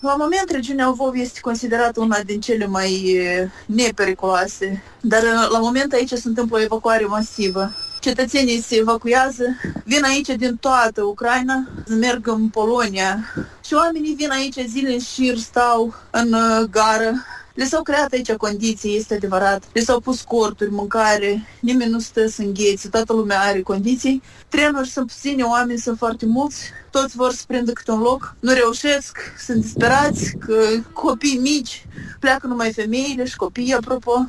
La 0.00 0.16
moment, 0.18 0.50
regiunea 0.50 0.88
Lvov 0.88 1.14
este 1.14 1.40
considerată 1.40 2.00
una 2.00 2.18
din 2.26 2.40
cele 2.40 2.66
mai 2.66 3.18
nepericuloase, 3.66 4.82
dar 5.00 5.22
la 5.50 5.58
moment 5.58 5.92
aici 5.92 6.12
se 6.12 6.28
întâmplă 6.28 6.56
o 6.56 6.62
evacuare 6.62 7.04
masivă 7.04 7.72
cetățenii 8.02 8.62
se 8.62 8.76
evacuează, 8.76 9.44
vin 9.84 10.04
aici 10.04 10.26
din 10.26 10.56
toată 10.56 11.02
Ucraina, 11.02 11.68
merg 11.88 12.26
în 12.26 12.48
Polonia 12.48 13.18
și 13.64 13.74
oamenii 13.74 14.14
vin 14.14 14.30
aici 14.30 14.58
zile 14.68 14.92
în 14.92 14.98
șir, 14.98 15.36
stau 15.36 15.94
în 16.10 16.32
uh, 16.32 16.68
gară, 16.70 17.12
le 17.54 17.64
s-au 17.64 17.82
creat 17.82 18.12
aici 18.12 18.32
condiții, 18.32 18.96
este 18.96 19.14
adevărat. 19.14 19.62
Le 19.72 19.80
s-au 19.80 20.00
pus 20.00 20.20
corturi, 20.20 20.70
mâncare, 20.70 21.42
nimeni 21.60 21.90
nu 21.90 21.98
stă 21.98 22.26
să 22.26 22.42
înghețe, 22.42 22.88
toată 22.88 23.12
lumea 23.12 23.40
are 23.40 23.60
condiții. 23.60 24.22
Trenuri 24.48 24.88
sunt 24.88 25.06
puține, 25.06 25.42
oameni 25.42 25.78
sunt 25.78 25.98
foarte 25.98 26.26
mulți, 26.26 26.62
toți 26.90 27.16
vor 27.16 27.32
să 27.32 27.42
prindă 27.46 27.72
câte 27.72 27.90
un 27.90 28.00
loc, 28.00 28.34
nu 28.40 28.52
reușesc, 28.52 29.18
sunt 29.46 29.60
disperați, 29.60 30.36
că 30.46 30.64
copii 30.92 31.38
mici, 31.38 31.86
pleacă 32.20 32.46
numai 32.46 32.72
femeile 32.72 33.24
și 33.24 33.36
copiii, 33.36 33.74
apropo. 33.74 34.26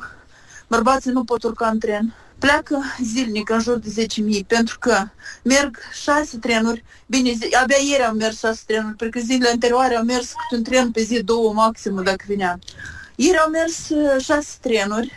Bărbații 0.68 1.10
nu 1.10 1.24
pot 1.24 1.42
urca 1.42 1.66
în 1.66 1.78
tren 1.78 2.14
pleacă 2.38 2.78
zilnic 3.02 3.50
în 3.50 3.60
jur 3.60 3.78
de 3.78 4.06
10.000 4.40 4.46
pentru 4.46 4.78
că 4.78 5.04
merg 5.42 5.78
șase 6.02 6.36
trenuri, 6.38 6.84
bine, 7.06 7.32
zi, 7.32 7.54
abia 7.62 7.76
ieri 7.88 8.04
au 8.04 8.14
mers 8.14 8.38
șase 8.38 8.62
trenuri, 8.66 8.96
pentru 8.96 9.20
că 9.20 9.26
zilele 9.26 9.50
anterioare 9.50 9.96
au 9.96 10.04
mers 10.04 10.26
câte 10.26 10.56
un 10.56 10.62
tren 10.62 10.90
pe 10.90 11.02
zi, 11.02 11.22
două 11.22 11.52
maxim 11.52 12.02
dacă 12.02 12.24
vinea. 12.26 12.58
Ieri 13.14 13.38
au 13.38 13.50
mers 13.50 13.88
uh, 13.88 14.22
șase 14.22 14.56
trenuri 14.60 15.12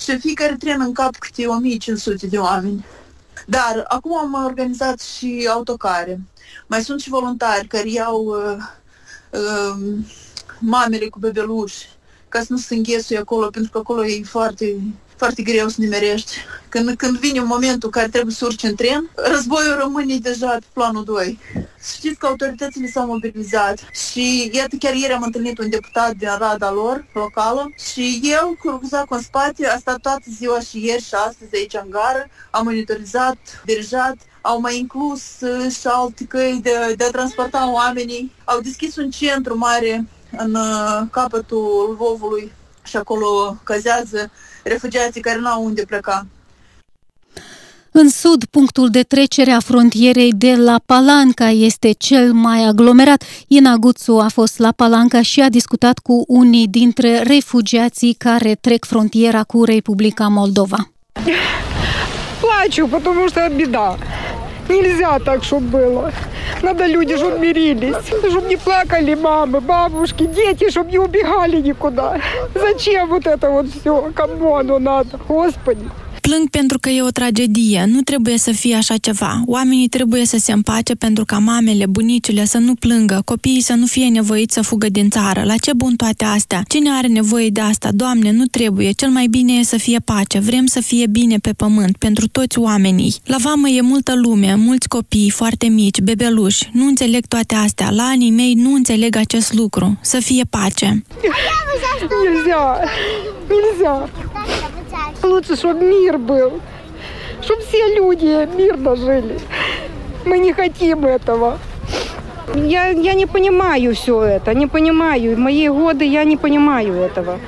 și 0.00 0.18
fiecare 0.18 0.56
tren 0.56 0.80
în 0.80 0.92
cap 0.92 1.16
câte 1.16 1.46
1500 1.46 2.26
de 2.26 2.38
oameni. 2.38 2.84
Dar 3.46 3.84
acum 3.88 4.18
am 4.18 4.44
organizat 4.44 5.00
și 5.00 5.48
autocare. 5.52 6.20
Mai 6.66 6.82
sunt 6.82 7.00
și 7.00 7.08
voluntari 7.08 7.66
care 7.66 7.90
iau 7.90 8.24
uh, 8.24 8.56
uh, 9.30 9.98
mamele 10.58 11.08
cu 11.08 11.18
bebeluși 11.18 11.88
ca 12.28 12.40
să 12.40 12.46
nu 12.48 12.56
se 12.56 12.74
înghesui 12.74 13.16
acolo, 13.16 13.46
pentru 13.46 13.70
că 13.70 13.78
acolo 13.78 14.06
e 14.06 14.22
foarte 14.22 14.80
foarte 15.20 15.42
greu 15.42 15.68
să 15.68 15.76
nimerești. 15.78 16.32
Când, 16.68 16.96
când 16.96 17.18
vine 17.18 17.40
momentul 17.40 17.90
care 17.90 18.08
trebuie 18.08 18.34
să 18.34 18.44
urci 18.44 18.62
în 18.62 18.74
tren, 18.74 19.10
războiul 19.14 19.76
rămâne 19.78 20.16
deja 20.18 20.48
pe 20.48 20.66
planul 20.72 21.04
2. 21.04 21.38
Știți 21.94 22.18
că 22.18 22.26
autoritățile 22.26 22.86
s-au 22.86 23.06
mobilizat 23.06 23.78
și 24.10 24.50
iată 24.52 24.76
chiar 24.78 24.94
ieri 24.94 25.12
am 25.12 25.22
întâlnit 25.22 25.58
un 25.58 25.70
deputat 25.70 26.12
din 26.14 26.28
rada 26.38 26.70
lor 26.72 27.06
locală 27.12 27.72
și 27.92 28.20
el 28.22 28.46
cu 28.60 28.68
rucsacul 28.68 29.16
în 29.16 29.22
spate 29.22 29.66
a 29.66 29.78
stat 29.78 30.00
toată 30.00 30.22
ziua 30.38 30.60
și 30.60 30.84
ieri 30.86 31.02
și 31.02 31.14
astăzi 31.14 31.54
aici 31.54 31.74
în 31.84 31.90
gară, 31.90 32.28
a 32.50 32.60
monitorizat, 32.60 33.38
dirijat, 33.64 34.16
au 34.40 34.60
mai 34.60 34.78
inclus 34.78 35.22
uh, 35.40 35.72
și 35.72 35.86
alte 35.86 36.24
căi 36.24 36.60
de, 36.62 36.94
de 36.96 37.04
a 37.04 37.10
transporta 37.10 37.72
oamenii. 37.72 38.32
Au 38.44 38.60
deschis 38.60 38.96
un 38.96 39.10
centru 39.10 39.58
mare 39.58 40.06
în 40.36 40.54
uh, 40.54 41.00
capătul 41.10 41.90
Lvovului 41.92 42.52
și 42.82 42.96
acolo 42.96 43.56
căzează 43.64 44.30
refugiații 44.63 45.21
care 45.21 45.39
nu 45.39 45.47
au 45.47 45.63
unde 45.63 45.83
pleca. 45.85 46.25
În 47.91 48.09
sud, 48.09 48.45
punctul 48.45 48.89
de 48.89 49.03
trecere 49.03 49.51
a 49.51 49.59
frontierei 49.59 50.33
de 50.33 50.55
la 50.55 50.81
Palanca 50.85 51.49
este 51.49 51.91
cel 51.91 52.33
mai 52.33 52.63
aglomerat. 52.63 53.23
Ina 53.47 53.75
Guțu 53.75 54.17
a 54.17 54.27
fost 54.27 54.59
la 54.59 54.71
Palanca 54.71 55.21
și 55.21 55.41
a 55.41 55.49
discutat 55.49 55.99
cu 55.99 56.23
unii 56.27 56.67
dintre 56.67 57.19
refugiații 57.19 58.13
care 58.13 58.55
trec 58.61 58.85
frontiera 58.85 59.43
cu 59.43 59.63
Republica 59.63 60.27
Moldova. 60.27 60.91
Плачу, 62.41 62.87
потому 62.87 63.27
что 63.29 63.49
беда. 63.55 63.97
Нельзя 64.70 65.18
так, 65.18 65.44
чтобы 65.44 65.66
было. 65.66 66.12
Надо 66.62 66.86
люди, 66.86 67.16
чтобы 67.16 67.38
мирились, 67.38 67.96
чтобы 68.06 68.48
не 68.48 68.56
плакали 68.56 69.14
мамы, 69.14 69.60
бабушки, 69.60 70.26
дети, 70.26 70.70
чтобы 70.70 70.90
не 70.90 70.98
убегали 70.98 71.60
никуда. 71.60 72.20
Зачем 72.54 73.08
вот 73.08 73.26
это 73.26 73.50
вот 73.50 73.66
все? 73.68 74.10
Кому 74.14 74.56
оно 74.56 74.78
надо? 74.78 75.18
Господи. 75.28 75.84
Plâng 76.29 76.49
pentru 76.49 76.79
că 76.79 76.89
e 76.89 77.01
o 77.01 77.09
tragedie. 77.09 77.85
Nu 77.91 78.01
trebuie 78.01 78.37
să 78.37 78.51
fie 78.51 78.75
așa 78.75 78.97
ceva. 78.97 79.41
Oamenii 79.45 79.87
trebuie 79.87 80.25
să 80.25 80.37
se 80.37 80.51
împace 80.51 80.93
pentru 80.93 81.25
ca 81.25 81.37
mamele, 81.37 81.85
bunicile 81.85 82.45
să 82.45 82.57
nu 82.57 82.73
plângă, 82.75 83.21
copiii 83.25 83.61
să 83.61 83.73
nu 83.73 83.85
fie 83.85 84.07
nevoiți 84.07 84.53
să 84.53 84.61
fugă 84.61 84.89
din 84.89 85.09
țară. 85.09 85.43
La 85.43 85.53
ce 85.55 85.73
bun 85.73 85.95
toate 85.95 86.25
astea? 86.25 86.63
Cine 86.67 86.89
are 86.91 87.07
nevoie 87.07 87.49
de 87.49 87.61
asta? 87.61 87.89
Doamne, 87.91 88.31
nu 88.31 88.45
trebuie. 88.45 88.91
Cel 88.91 89.09
mai 89.09 89.27
bine 89.27 89.53
e 89.53 89.63
să 89.63 89.77
fie 89.77 89.99
pace. 89.99 90.39
Vrem 90.39 90.65
să 90.65 90.81
fie 90.81 91.07
bine 91.07 91.37
pe 91.37 91.51
pământ, 91.57 91.97
pentru 91.97 92.27
toți 92.27 92.59
oamenii. 92.59 93.15
La 93.25 93.35
vamă 93.39 93.69
e 93.69 93.81
multă 93.81 94.13
lume, 94.15 94.55
mulți 94.55 94.87
copii 94.87 95.29
foarte 95.29 95.67
mici, 95.67 95.99
bebeluși. 96.01 96.69
Nu 96.73 96.85
înțeleg 96.85 97.25
toate 97.25 97.55
astea. 97.55 97.89
La 97.89 98.03
anii 98.03 98.31
mei 98.31 98.53
nu 98.53 98.73
înțeleg 98.73 99.15
acest 99.15 99.53
lucru. 99.53 99.97
Să 100.01 100.19
fie 100.19 100.43
pace. 100.49 101.03
Нельзя. 102.23 102.79
Нельзя. 103.49 104.09
Лучше, 105.22 105.56
чтобы 105.56 105.84
мир 105.84 106.18
был. 106.18 106.60
Чтобы 107.42 107.62
все 107.62 107.94
люди 107.94 108.48
мирно 108.56 108.96
жили. 108.96 109.38
Мы 110.24 110.38
не 110.38 110.52
хотим 110.52 111.06
этого. 111.06 111.58
Я, 112.54 112.88
я 112.88 113.14
не 113.14 113.26
понимаю 113.26 113.94
все 113.94 114.22
это, 114.22 114.54
не 114.54 114.66
понимаю. 114.66 115.36
В 115.36 115.38
мои 115.38 115.68
годы 115.68 116.04
я 116.04 116.24
не 116.24 116.36
понимаю 116.36 116.94
этого. 116.94 117.38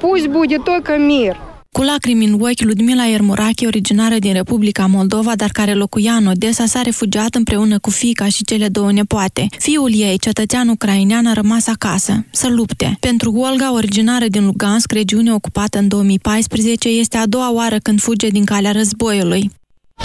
Пусть 0.00 0.28
будет 0.28 0.64
только 0.64 0.98
мир. 0.98 1.36
Cu 1.72 1.82
lacrimi 1.82 2.24
în 2.24 2.32
ochi, 2.40 2.60
Ludmila 2.60 3.04
Iermurache, 3.04 3.66
originară 3.66 4.18
din 4.18 4.32
Republica 4.32 4.86
Moldova, 4.86 5.36
dar 5.36 5.50
care 5.50 5.74
locuia 5.74 6.12
în 6.12 6.26
Odessa, 6.26 6.66
s-a 6.66 6.82
refugiat 6.82 7.34
împreună 7.34 7.78
cu 7.78 7.90
fica 7.90 8.28
și 8.28 8.44
cele 8.44 8.68
două 8.68 8.92
nepoate. 8.92 9.46
Fiul 9.58 9.94
ei, 9.94 10.18
cetățean 10.18 10.68
ucrainean, 10.68 11.26
a 11.26 11.32
rămas 11.32 11.66
acasă, 11.66 12.24
să 12.30 12.48
lupte. 12.48 12.96
Pentru 13.00 13.32
Olga, 13.32 13.72
originară 13.72 14.26
din 14.26 14.44
Lugansk, 14.44 14.92
regiune 14.92 15.32
ocupată 15.32 15.78
în 15.78 15.88
2014, 15.88 16.88
este 16.88 17.16
a 17.16 17.26
doua 17.26 17.52
oară 17.52 17.78
când 17.78 18.00
fuge 18.00 18.28
din 18.28 18.44
calea 18.44 18.72
războiului. 18.72 19.50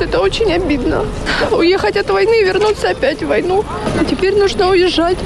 Это 0.03 0.19
очень 0.21 0.53
обидно. 0.53 1.05
Уехать 1.53 1.97
от 1.97 2.11
войны, 2.11 2.43
вернуться 2.45 2.89
опять 2.89 3.23
в 3.23 3.27
войну. 3.27 3.63
А 4.01 4.05
теперь 4.05 4.35
нужно 4.35 4.69
уезжать. 4.71 5.17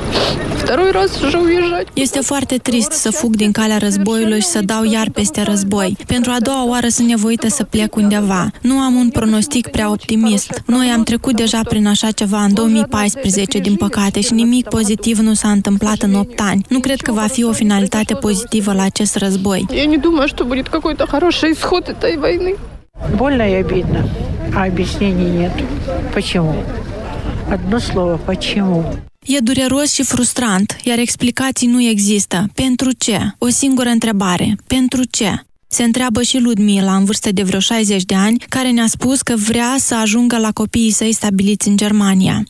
Второй 0.62 0.90
раз 0.90 1.22
уже 1.22 1.38
уезжать. 1.38 1.86
Este 1.94 2.20
foarte 2.20 2.56
trist 2.56 2.90
să 2.90 3.10
fug 3.10 3.36
din 3.36 3.52
calea 3.52 3.78
războiului 3.78 4.40
și 4.40 4.46
să 4.46 4.60
dau 4.60 4.84
iar 4.84 5.10
peste 5.10 5.42
război. 5.42 5.96
Pentru 6.06 6.30
a 6.30 6.40
doua 6.40 6.66
oară 6.66 6.88
sunt 6.88 7.08
nevoită 7.08 7.48
să 7.48 7.64
plec 7.64 7.96
undeva. 7.96 8.50
Nu 8.60 8.78
am 8.78 8.94
un 8.94 9.10
pronostic 9.10 9.66
prea 9.68 9.90
optimist. 9.90 10.62
Noi 10.66 10.86
am 10.86 11.02
trecut 11.02 11.36
deja 11.36 11.60
prin 11.68 11.86
așa 11.86 12.10
ceva 12.10 12.42
în 12.42 12.54
2014, 12.54 13.58
din 13.58 13.76
păcate, 13.76 14.20
și 14.20 14.32
nimic 14.32 14.68
pozitiv 14.68 15.18
nu 15.18 15.34
s-a 15.34 15.50
întâmplat 15.50 16.02
în 16.02 16.14
8 16.14 16.40
ani. 16.40 16.64
Nu 16.68 16.78
cred 16.78 17.00
că 17.00 17.12
va 17.12 17.26
fi 17.26 17.44
o 17.44 17.52
finalitate 17.52 18.14
pozitivă 18.14 18.72
la 18.72 18.82
acest 18.82 19.16
război. 19.16 19.66
Я 19.70 19.84
не 19.84 19.96
думаю, 19.96 20.28
что 20.28 20.44
будет 20.44 20.68
какой-то 20.68 21.06
хороший 21.06 21.50
исход 21.52 21.88
этой 21.88 22.16
войны. 22.16 22.54
Больно 23.16 23.42
и 23.42 23.54
обидно, 23.54 24.08
а 24.54 24.64
объяснений 24.64 25.30
нет. 25.30 25.52
Почему? 26.14 26.54
Одно 27.50 27.78
слово – 27.80 28.26
почему? 28.26 28.84
E 29.26 29.38
dureros 29.40 29.92
și 29.92 30.02
frustrant, 30.02 30.76
iar 30.84 30.98
explicații 30.98 31.66
nu 31.66 31.82
există. 31.82 32.46
Pentru 32.54 32.90
ce? 32.98 33.18
O 33.38 33.48
singură 33.48 33.88
întrebare. 33.88 34.56
Pentru 34.66 35.02
ce? 35.10 35.30
Se 35.73 35.83
întreabă 35.83 36.21
și 36.21 36.39
Ludmila, 36.39 36.95
în 36.95 37.05
vârstă 37.05 37.31
de 37.31 37.43
vreo 37.43 37.59
60 37.59 38.03
de 38.03 38.15
ani, 38.15 38.37
care 38.49 38.69
ne-a 38.69 38.87
spus 38.87 39.21
că 39.21 39.33
vrea 39.49 39.75
să 39.77 39.95
ajungă 39.95 40.37
la 40.37 40.49
copiii 40.53 40.91
săi 40.91 41.11
stabiliți 41.13 41.67
în 41.67 41.77
Germania. 41.77 42.43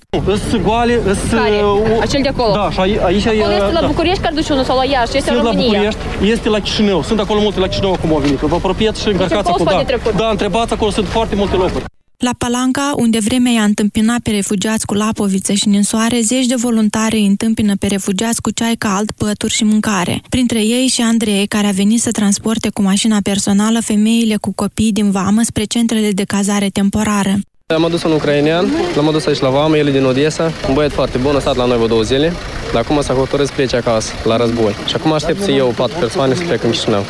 Sunt 0.49 0.63
goale, 0.63 0.99
Care? 1.31 1.61
Acel 2.01 2.19
de 2.21 2.27
acolo? 2.27 2.53
Da, 2.53 2.71
și 2.71 2.79
aici 2.79 3.25
Acolo 3.25 3.51
e... 3.51 3.55
este 3.55 3.71
la 3.71 3.79
da. 3.79 3.87
București, 3.87 4.21
Carduciunu 4.21 4.63
sau 4.63 4.77
la 4.77 4.85
Iași, 4.85 5.17
este 5.17 5.31
Sunt 5.31 5.43
la 5.43 5.49
România. 5.49 5.67
București, 5.67 5.99
este 6.31 6.49
la 6.49 6.59
Chișinău. 6.59 7.03
Sunt 7.03 7.19
acolo 7.19 7.39
multe 7.41 7.59
la 7.59 7.67
Chișinău 7.67 7.93
acum 7.93 8.13
au 8.13 8.19
venit. 8.19 8.39
Vă 8.39 8.55
apropiați 8.55 9.01
și 9.01 9.07
încărcați 9.07 9.49
poți 9.49 9.49
acolo. 9.49 9.69
face 9.69 9.83
Da. 9.83 9.95
trecut. 9.95 10.15
da, 10.15 10.29
întrebați 10.29 10.73
acolo, 10.73 10.91
sunt 10.91 11.07
foarte 11.07 11.35
multe 11.35 11.55
locuri. 11.55 11.83
La 12.21 12.33
Palanca, 12.37 12.93
unde 12.97 13.19
vremea 13.19 13.51
i-a 13.51 13.63
întâmpinat 13.63 14.19
pe 14.19 14.31
refugiați 14.31 14.85
cu 14.85 14.93
lapoviță 14.93 15.53
și 15.53 15.67
ninsoare, 15.67 16.21
zeci 16.21 16.45
de 16.45 16.55
voluntari 16.55 17.15
îi 17.15 17.25
întâmpină 17.25 17.75
pe 17.75 17.87
refugiați 17.87 18.41
cu 18.41 18.51
ceai 18.51 18.75
cald, 18.75 19.11
pături 19.11 19.53
și 19.53 19.63
mâncare. 19.63 20.21
Printre 20.29 20.63
ei 20.63 20.87
și 20.87 21.01
Andrei, 21.01 21.47
care 21.47 21.67
a 21.67 21.71
venit 21.71 22.01
să 22.01 22.11
transporte 22.11 22.69
cu 22.69 22.81
mașina 22.81 23.19
personală 23.23 23.79
femeile 23.79 24.35
cu 24.35 24.51
copii 24.53 24.91
din 24.91 25.11
vamă 25.11 25.41
spre 25.41 25.63
centrele 25.63 26.11
de 26.11 26.23
cazare 26.23 26.69
temporară. 26.69 27.39
Am 27.73 27.85
adus 27.85 28.03
un 28.03 28.11
ucrainean, 28.11 28.71
l-am 28.95 29.07
adus 29.07 29.25
aici 29.25 29.39
la 29.39 29.49
Vamă, 29.49 29.77
el 29.77 29.87
e 29.87 29.91
din 29.91 30.03
Odessa, 30.03 30.51
un 30.67 30.73
băiat 30.73 30.91
foarte 30.91 31.17
bun, 31.17 31.35
a 31.35 31.39
stat 31.39 31.55
la 31.55 31.65
noi 31.65 31.75
vreo 31.75 31.87
două 31.87 32.01
zile, 32.01 32.33
dar 32.73 32.81
acum 32.81 33.01
s-a 33.01 33.13
hotărât 33.13 33.47
să 33.47 33.53
plece 33.55 33.75
acasă, 33.75 34.13
la 34.23 34.37
război. 34.37 34.75
Și 34.87 34.95
acum 34.95 35.11
aștept 35.11 35.41
să 35.41 35.51
iau 35.51 35.67
patru 35.67 35.97
persoane 35.99 36.35
să 36.35 36.43
plec 36.43 36.63
în 36.63 36.69
Chișinău. 36.69 37.05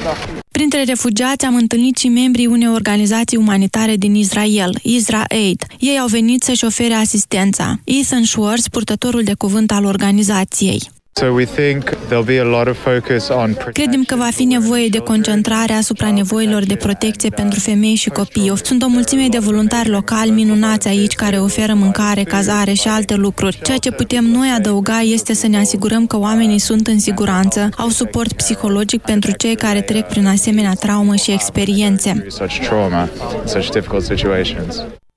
Printre 0.52 0.84
refugiați 0.84 1.45
am 1.45 1.56
întâlnit 1.56 1.97
și 1.97 2.08
membrii 2.08 2.45
unei 2.45 2.67
organizații 2.67 3.38
umanitare 3.38 3.95
din 3.95 4.15
Israel, 4.15 4.80
Isra 4.82 5.24
Aid. 5.28 5.63
Ei 5.80 6.00
au 6.00 6.08
venit 6.08 6.43
să-și 6.43 6.65
ofere 6.65 6.93
asistența. 6.93 7.80
Ethan 7.84 8.24
Schwartz, 8.24 8.67
purtătorul 8.67 9.24
de 9.24 9.34
cuvânt 9.38 9.71
al 9.71 9.86
organizației. 9.86 10.82
So 11.13 11.32
we 11.34 11.45
think 11.45 11.84
there'll 12.08 12.26
be 12.26 12.39
a 12.39 12.43
lot 12.43 12.67
of 12.67 12.78
focus 12.78 13.30
on 13.30 13.54
Credem 13.74 14.04
că 14.04 14.15
va 14.15 14.30
fi 14.32 14.43
nevoie 14.43 14.88
de 14.88 14.97
concentrare 14.97 15.74
asupra 15.74 16.12
nevoilor 16.12 16.65
de 16.65 16.76
protecție 16.76 17.30
pentru 17.30 17.60
femei 17.60 17.95
și 17.95 18.10
copii. 18.10 18.52
Sunt 18.63 18.84
o 18.84 18.88
mulțime 18.88 19.28
de 19.28 19.38
voluntari 19.38 19.89
locali 19.89 20.30
minunați 20.30 20.88
aici 20.88 21.15
care 21.15 21.38
oferă 21.38 21.74
mâncare, 21.74 22.24
cazare 22.24 22.74
și 22.74 22.88
alte 22.88 23.15
lucruri. 23.15 23.60
Ceea 23.63 23.78
ce 23.78 23.91
putem 23.91 24.26
noi 24.26 24.54
adăuga 24.56 25.00
este 25.00 25.34
să 25.34 25.47
ne 25.47 25.58
asigurăm 25.58 26.08
că 26.08 26.17
oamenii 26.17 26.60
sunt 26.60 26.88
în 26.88 27.00
siguranță, 27.00 27.69
au 27.78 27.89
suport 27.89 28.34
psihologic 28.34 29.02
pentru 29.02 29.32
cei 29.32 29.56
care 29.56 29.82
trec 29.82 30.08
prin 30.08 30.28
asemenea 30.28 30.74
traumă 30.74 31.15
și 31.15 31.32
experiențe. 31.32 32.26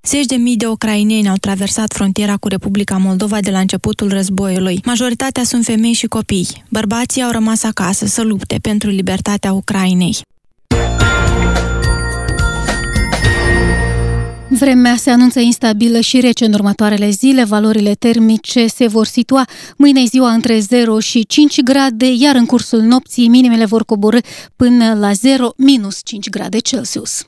Such 0.04 0.12
trauma, 0.12 0.12
such 0.12 0.12
difficult 0.12 0.12
situations. 0.12 0.14
Zeci 0.14 0.26
de 0.26 0.34
mii 0.34 0.56
de 0.56 0.66
ucraineni 0.66 1.28
au 1.28 1.36
traversat 1.36 1.92
frontiera 1.92 2.36
cu 2.36 2.48
Republica 2.48 2.96
Moldova 2.96 3.40
de 3.40 3.50
la 3.50 3.58
începutul 3.58 4.08
războiului. 4.08 4.80
Majoritatea 4.84 5.44
sunt 5.44 5.64
femei 5.64 5.92
și 5.92 6.06
copii. 6.06 6.64
Bărbații 6.70 7.22
au 7.22 7.30
rămas 7.30 7.62
acasă 7.62 8.06
să 8.06 8.22
lupte 8.22 8.58
pentru 8.62 8.90
libertatea 8.90 9.52
Ucrainei. 9.52 10.16
Vremea 14.48 14.96
se 14.96 15.10
anunță 15.10 15.40
instabilă 15.40 16.00
și 16.00 16.20
rece 16.20 16.44
în 16.44 16.52
următoarele 16.52 17.10
zile. 17.10 17.44
Valorile 17.44 17.94
termice 17.94 18.66
se 18.66 18.86
vor 18.86 19.06
situa 19.06 19.44
mâine 19.76 20.04
ziua 20.04 20.32
între 20.32 20.58
0 20.58 21.00
și 21.00 21.26
5 21.26 21.62
grade, 21.62 22.12
iar 22.12 22.34
în 22.34 22.46
cursul 22.46 22.80
nopții 22.80 23.28
minimele 23.28 23.64
vor 23.64 23.84
coborâ 23.84 24.18
până 24.56 24.94
la 24.94 25.12
0 25.12 25.52
minus 25.56 26.00
5 26.02 26.28
grade 26.28 26.58
Celsius. 26.58 27.26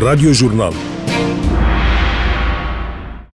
Radio 0.00 0.32
Jurnal 0.32 0.93